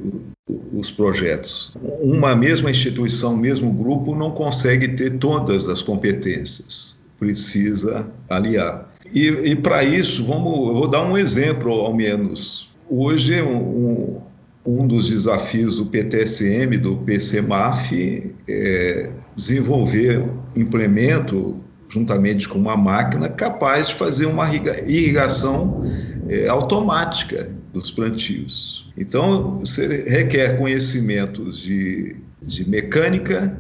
os 0.74 0.92
projetos. 0.92 1.72
Uma 2.02 2.36
mesma 2.36 2.70
instituição, 2.70 3.38
mesmo 3.38 3.72
grupo, 3.72 4.14
não 4.14 4.32
consegue 4.32 4.90
ter 4.90 5.12
todas 5.12 5.70
as 5.70 5.82
competências, 5.82 7.02
precisa 7.18 8.12
aliar. 8.30 8.94
E, 9.14 9.28
e 9.28 9.56
para 9.56 9.86
isso, 9.86 10.26
vamos, 10.26 10.68
eu 10.68 10.74
vou 10.74 10.90
dar 10.90 11.10
um 11.10 11.18
exemplo 11.18 11.72
ao 11.72 11.96
menos. 11.96 12.70
Hoje, 12.90 13.42
um, 13.42 14.20
um 14.66 14.86
dos 14.86 15.08
desafios 15.08 15.78
do 15.78 15.86
PTSM, 15.86 16.78
do 16.80 16.98
PCMAF, 16.98 18.30
é 18.46 19.10
desenvolver 19.34 20.22
implemento 20.54 21.64
juntamente 21.96 22.50
com 22.50 22.60
uma 22.60 22.76
máquina 22.76 23.30
capaz 23.30 23.88
de 23.88 23.96
fazer 23.96 24.26
uma 24.26 24.54
irrigação 24.54 25.82
é, 26.28 26.48
automática 26.50 27.50
dos 27.74 27.90
plantios. 27.90 28.92
Então, 28.98 29.60
você 29.60 30.04
requer 30.06 30.58
conhecimentos 30.58 31.58
de, 31.58 32.18
de 32.42 32.70
mecânica, 32.70 33.58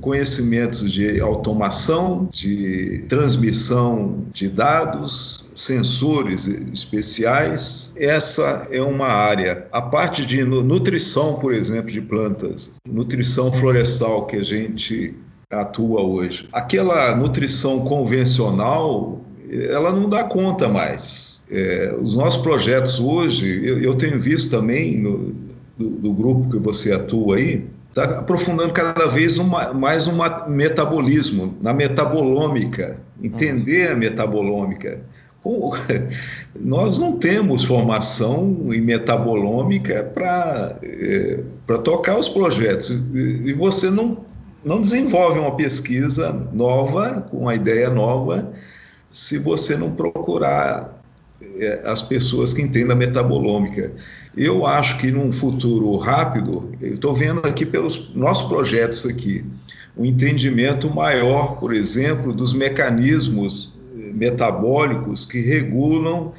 conhecimentos 0.00 0.90
de 0.92 1.20
automação, 1.20 2.28
de 2.32 3.04
transmissão 3.08 4.24
de 4.32 4.48
dados, 4.48 5.50
sensores 5.54 6.46
especiais. 6.46 7.92
Essa 7.96 8.66
é 8.70 8.82
uma 8.82 9.08
área. 9.08 9.66
A 9.72 9.80
parte 9.80 10.24
de 10.26 10.42
nutrição, 10.44 11.38
por 11.38 11.52
exemplo, 11.52 11.90
de 11.90 12.00
plantas, 12.00 12.74
nutrição 12.86 13.52
florestal 13.52 14.26
que 14.26 14.36
a 14.36 14.42
gente 14.42 15.14
atua 15.50 16.02
hoje. 16.02 16.48
Aquela 16.52 17.14
nutrição 17.16 17.80
convencional, 17.80 19.20
ela 19.50 19.92
não 19.92 20.08
dá 20.08 20.24
conta 20.24 20.68
mais. 20.68 21.42
É, 21.50 21.94
os 22.00 22.16
nossos 22.16 22.42
projetos 22.42 22.98
hoje, 22.98 23.64
eu, 23.64 23.80
eu 23.82 23.94
tenho 23.94 24.18
visto 24.18 24.50
também 24.50 24.98
no, 24.98 25.34
do, 25.78 25.90
do, 25.90 26.12
grupo 26.12 26.50
que 26.50 26.58
você 26.58 26.92
atua 26.92 27.36
aí, 27.36 27.64
está 27.90 28.04
aprofundando 28.04 28.72
cada 28.72 29.06
vez 29.06 29.38
uma, 29.38 29.72
mais 29.72 30.08
um 30.08 30.14
metabolismo, 30.48 31.54
na 31.62 31.72
metabolômica, 31.72 32.98
entender 33.22 33.90
a 33.90 33.96
metabolômica. 33.96 35.00
Nós 36.58 36.98
não 36.98 37.18
temos 37.18 37.64
formação 37.64 38.72
em 38.72 38.80
metabolômica 38.80 40.02
para 40.14 40.78
é, 40.82 41.40
tocar 41.84 42.18
os 42.18 42.28
projetos. 42.28 42.90
E 42.90 43.52
você 43.52 43.90
não 43.90 44.24
não 44.64 44.80
desenvolve 44.80 45.38
uma 45.38 45.54
pesquisa 45.54 46.48
nova, 46.52 47.20
com 47.30 47.38
uma 47.38 47.54
ideia 47.54 47.90
nova, 47.90 48.50
se 49.08 49.38
você 49.38 49.76
não 49.76 49.94
procurar 49.94 51.02
é, 51.58 51.82
as 51.84 52.00
pessoas 52.00 52.54
que 52.54 52.62
entendem 52.62 52.92
a 52.92 52.96
metabolômica. 52.96 53.92
Eu 54.36 54.66
acho 54.66 54.98
que 54.98 55.12
num 55.12 55.30
futuro 55.30 55.96
rápido, 55.98 56.72
eu 56.80 56.94
estou 56.94 57.14
vendo 57.14 57.46
aqui 57.46 57.66
pelos 57.66 58.12
nossos 58.14 58.48
projetos 58.48 59.04
aqui, 59.06 59.44
um 59.96 60.04
entendimento 60.04 60.92
maior, 60.92 61.58
por 61.60 61.72
exemplo, 61.72 62.32
dos 62.32 62.52
mecanismos 62.52 63.72
eh, 63.96 64.10
metabólicos 64.12 65.24
que 65.24 65.40
regulam, 65.40 66.32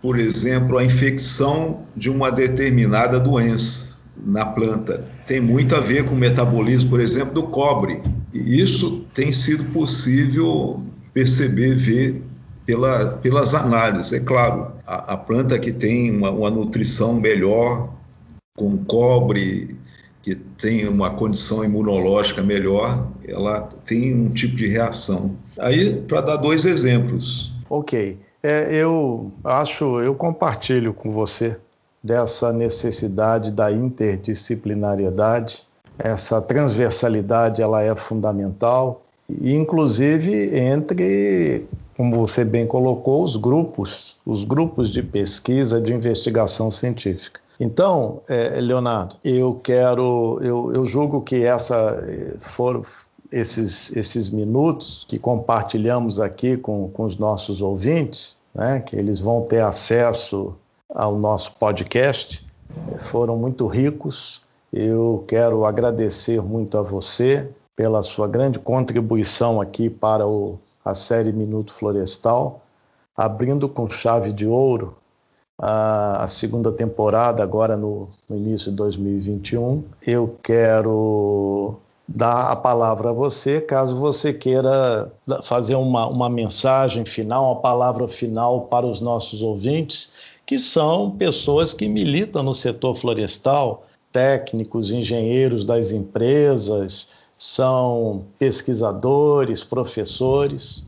por 0.00 0.18
exemplo, 0.18 0.78
a 0.78 0.84
infecção 0.84 1.82
de 1.94 2.08
uma 2.08 2.30
determinada 2.30 3.20
doença 3.20 3.91
na 4.16 4.46
planta. 4.46 5.04
Tem 5.26 5.40
muito 5.40 5.74
a 5.74 5.80
ver 5.80 6.04
com 6.04 6.14
o 6.14 6.18
metabolismo, 6.18 6.90
por 6.90 7.00
exemplo, 7.00 7.34
do 7.34 7.44
cobre. 7.44 8.02
E 8.32 8.60
isso 8.60 9.04
tem 9.12 9.32
sido 9.32 9.64
possível 9.72 10.82
perceber, 11.12 11.74
ver 11.74 12.22
pela, 12.66 13.18
pelas 13.18 13.54
análises. 13.54 14.12
É 14.12 14.20
claro, 14.20 14.72
a, 14.86 15.14
a 15.14 15.16
planta 15.16 15.58
que 15.58 15.72
tem 15.72 16.10
uma, 16.16 16.30
uma, 16.30 16.50
nutrição 16.50 17.14
melhor, 17.14 17.92
com 18.56 18.76
cobre, 18.84 19.76
que 20.22 20.34
tem 20.34 20.86
uma 20.86 21.10
condição 21.10 21.64
imunológica 21.64 22.42
melhor, 22.42 23.08
ela 23.26 23.62
tem 23.84 24.14
um 24.14 24.30
tipo 24.30 24.56
de 24.56 24.68
reação. 24.68 25.36
Aí, 25.58 26.00
para 26.02 26.20
dar 26.20 26.36
dois 26.36 26.64
exemplos. 26.64 27.52
Ok. 27.68 28.18
É, 28.42 28.74
eu 28.74 29.32
acho, 29.44 30.00
eu 30.00 30.14
compartilho 30.14 30.92
com 30.92 31.12
você 31.12 31.56
dessa 32.02 32.52
necessidade 32.52 33.50
da 33.50 33.70
interdisciplinariedade. 33.70 35.66
Essa 35.98 36.40
transversalidade 36.40 37.62
ela 37.62 37.82
é 37.82 37.94
fundamental 37.94 39.02
inclusive 39.40 40.56
entre, 40.56 41.66
como 41.96 42.16
você 42.16 42.44
bem 42.44 42.66
colocou, 42.66 43.22
os 43.22 43.36
grupos, 43.36 44.16
os 44.26 44.44
grupos 44.44 44.90
de 44.90 45.02
pesquisa 45.02 45.80
de 45.80 45.92
investigação 45.92 46.70
científica. 46.70 47.40
Então, 47.60 48.20
é, 48.28 48.60
Leonardo, 48.60 49.16
eu 49.24 49.60
quero, 49.62 50.38
eu, 50.42 50.72
eu 50.74 50.84
julgo 50.84 51.20
que 51.20 51.44
essa 51.44 52.02
eh, 52.08 52.34
foram 52.40 52.82
esses, 53.30 53.94
esses 53.94 54.30
minutos 54.30 55.06
que 55.08 55.18
compartilhamos 55.18 56.18
aqui 56.18 56.56
com, 56.56 56.88
com 56.88 57.04
os 57.04 57.16
nossos 57.16 57.62
ouvintes, 57.62 58.40
né, 58.54 58.80
que 58.80 58.96
eles 58.96 59.20
vão 59.20 59.42
ter 59.42 59.60
acesso 59.60 60.54
ao 60.94 61.16
nosso 61.16 61.54
podcast, 61.56 62.46
foram 62.98 63.36
muito 63.36 63.66
ricos. 63.66 64.42
Eu 64.72 65.24
quero 65.26 65.64
agradecer 65.64 66.42
muito 66.42 66.78
a 66.78 66.82
você 66.82 67.48
pela 67.76 68.02
sua 68.02 68.28
grande 68.28 68.58
contribuição 68.58 69.60
aqui 69.60 69.88
para 69.90 70.26
o, 70.26 70.58
a 70.84 70.94
série 70.94 71.32
Minuto 71.32 71.72
Florestal, 71.72 72.62
abrindo 73.16 73.68
com 73.68 73.88
chave 73.88 74.32
de 74.32 74.46
ouro 74.46 74.96
a, 75.58 76.24
a 76.24 76.26
segunda 76.26 76.72
temporada, 76.72 77.42
agora 77.42 77.76
no, 77.76 78.08
no 78.28 78.36
início 78.36 78.70
de 78.70 78.76
2021. 78.76 79.84
Eu 80.06 80.36
quero 80.42 81.76
dar 82.06 82.50
a 82.50 82.56
palavra 82.56 83.10
a 83.10 83.12
você, 83.12 83.60
caso 83.60 83.96
você 83.96 84.32
queira 84.32 85.10
fazer 85.44 85.76
uma, 85.76 86.06
uma 86.06 86.28
mensagem 86.28 87.04
final, 87.04 87.46
uma 87.46 87.60
palavra 87.60 88.08
final 88.08 88.62
para 88.62 88.86
os 88.86 89.00
nossos 89.00 89.40
ouvintes, 89.40 90.12
que 90.52 90.58
são 90.58 91.10
pessoas 91.10 91.72
que 91.72 91.88
militam 91.88 92.42
no 92.42 92.52
setor 92.52 92.94
florestal, 92.94 93.88
técnicos, 94.12 94.92
engenheiros 94.92 95.64
das 95.64 95.92
empresas, 95.92 97.08
são 97.34 98.26
pesquisadores, 98.38 99.64
professores. 99.64 100.84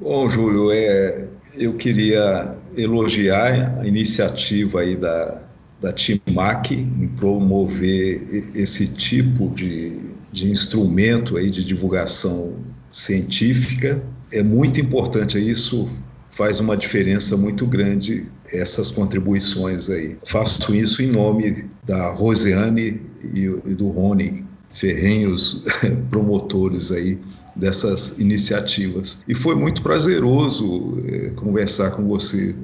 Bom, 0.00 0.30
Júlio, 0.30 0.72
é, 0.72 1.28
eu 1.54 1.74
queria 1.74 2.56
elogiar 2.74 3.80
a 3.80 3.86
iniciativa 3.86 4.80
aí 4.80 4.96
da, 4.96 5.42
da 5.78 5.92
TIMAC 5.92 6.72
em 6.72 7.08
promover 7.08 8.50
esse 8.54 8.94
tipo 8.94 9.50
de, 9.50 10.00
de 10.32 10.50
instrumento 10.50 11.36
aí 11.36 11.50
de 11.50 11.62
divulgação 11.62 12.56
científica. 12.90 14.02
É 14.32 14.42
muito 14.42 14.80
importante 14.80 15.38
isso, 15.38 15.86
faz 16.30 16.60
uma 16.60 16.78
diferença 16.78 17.36
muito 17.36 17.66
grande 17.66 18.26
essas 18.52 18.90
contribuições 18.90 19.88
aí. 19.90 20.16
Faço 20.24 20.74
isso 20.74 21.02
em 21.02 21.10
nome 21.10 21.66
da 21.84 22.10
Rosiane 22.10 23.00
e, 23.22 23.44
e 23.66 23.74
do 23.74 23.88
Rony, 23.88 24.44
ferrenhos 24.70 25.64
promotores 26.10 26.92
aí 26.92 27.18
dessas 27.54 28.18
iniciativas. 28.18 29.22
E 29.28 29.34
foi 29.34 29.54
muito 29.54 29.82
prazeroso 29.82 31.02
é, 31.06 31.30
conversar 31.30 31.90
com 31.92 32.06
você 32.06 32.54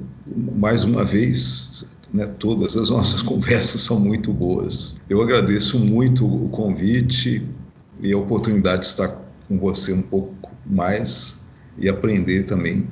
mais 0.55 0.83
uma 0.83 1.05
vez. 1.05 1.85
Né, 2.11 2.25
todas 2.25 2.75
as 2.75 2.89
nossas 2.89 3.21
conversas 3.23 3.81
são 3.81 3.99
muito 3.99 4.33
boas. 4.33 4.99
Eu 5.07 5.21
agradeço 5.21 5.77
muito 5.77 6.25
o 6.25 6.49
convite 6.49 7.45
e 8.01 8.11
a 8.11 8.17
oportunidade 8.17 8.81
de 8.81 8.87
estar 8.87 9.07
com 9.47 9.59
você 9.59 9.93
um 9.93 10.01
pouco 10.01 10.49
mais 10.65 11.45
e 11.77 11.87
aprender 11.87 12.43
também. 12.43 12.87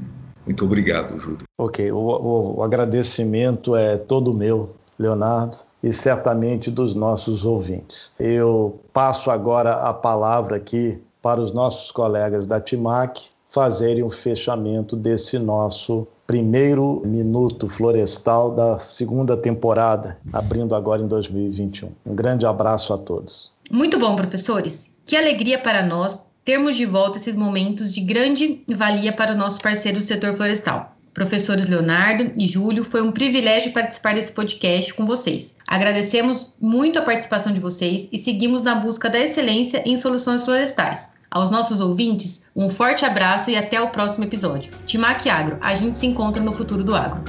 Muito 0.47 0.63
obrigado, 0.63 1.19
Júlio. 1.19 1.43
Ok, 1.57 1.91
o, 1.91 1.97
o, 1.97 2.57
o 2.59 2.63
agradecimento 2.63 3.75
é 3.75 3.97
todo 3.97 4.33
meu, 4.33 4.69
Leonardo 4.97 5.57
e 5.83 5.91
certamente 5.91 6.71
dos 6.71 6.95
nossos 6.95 7.45
ouvintes. 7.45 8.13
Eu 8.17 8.79
passo 8.93 9.29
agora 9.29 9.73
a 9.73 9.93
palavra 9.93 10.55
aqui 10.55 10.99
para 11.21 11.41
os 11.41 11.51
nossos 11.51 11.91
colegas 11.91 12.45
da 12.45 12.61
TIMAC 12.61 13.27
fazerem 13.47 14.03
o 14.03 14.09
fechamento 14.09 14.95
desse 14.95 15.37
nosso 15.37 16.07
primeiro 16.25 17.01
Minuto 17.05 17.67
Florestal 17.67 18.51
da 18.51 18.79
segunda 18.79 19.35
temporada, 19.35 20.17
abrindo 20.31 20.73
agora 20.73 21.01
em 21.01 21.07
2021. 21.07 21.91
Um 22.05 22.15
grande 22.15 22.45
abraço 22.45 22.93
a 22.93 22.97
todos. 22.97 23.51
Muito 23.69 23.99
bom, 23.99 24.15
professores. 24.15 24.89
Que 25.05 25.15
alegria 25.15 25.57
para 25.59 25.85
nós 25.85 26.26
termos 26.47 26.77
de 26.77 26.85
volta 26.85 27.17
esses 27.17 27.35
momentos 27.35 27.93
de 27.93 27.99
grande 27.99 28.61
valia 28.73 29.11
para 29.11 29.33
o 29.33 29.37
nosso 29.37 29.59
parceiro 29.59 29.99
setor 29.99 30.33
florestal. 30.33 30.95
Professores 31.13 31.67
Leonardo 31.67 32.31
e 32.37 32.47
Júlio, 32.47 32.85
foi 32.85 33.01
um 33.01 33.11
privilégio 33.11 33.73
participar 33.73 34.13
desse 34.13 34.31
podcast 34.31 34.93
com 34.93 35.05
vocês. 35.05 35.53
Agradecemos 35.67 36.53
muito 36.57 36.97
a 36.97 37.01
participação 37.01 37.51
de 37.51 37.59
vocês 37.59 38.07
e 38.13 38.17
seguimos 38.17 38.63
na 38.63 38.75
busca 38.75 39.09
da 39.09 39.19
excelência 39.19 39.83
em 39.85 39.97
soluções 39.97 40.45
florestais. 40.45 41.09
Aos 41.29 41.51
nossos 41.51 41.81
ouvintes, 41.81 42.45
um 42.55 42.69
forte 42.69 43.03
abraço 43.03 43.49
e 43.49 43.57
até 43.57 43.81
o 43.81 43.89
próximo 43.89 44.23
episódio. 44.23 44.71
Timac 44.85 45.29
Agro, 45.29 45.57
a 45.59 45.75
gente 45.75 45.97
se 45.97 46.05
encontra 46.05 46.41
no 46.41 46.53
futuro 46.53 46.81
do 46.81 46.95
agro. 46.95 47.25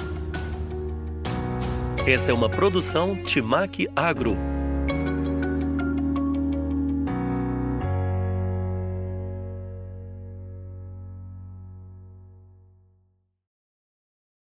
Esta 2.06 2.30
é 2.30 2.34
uma 2.34 2.48
produção 2.48 3.16
Timac 3.24 3.88
Agro 3.96 4.57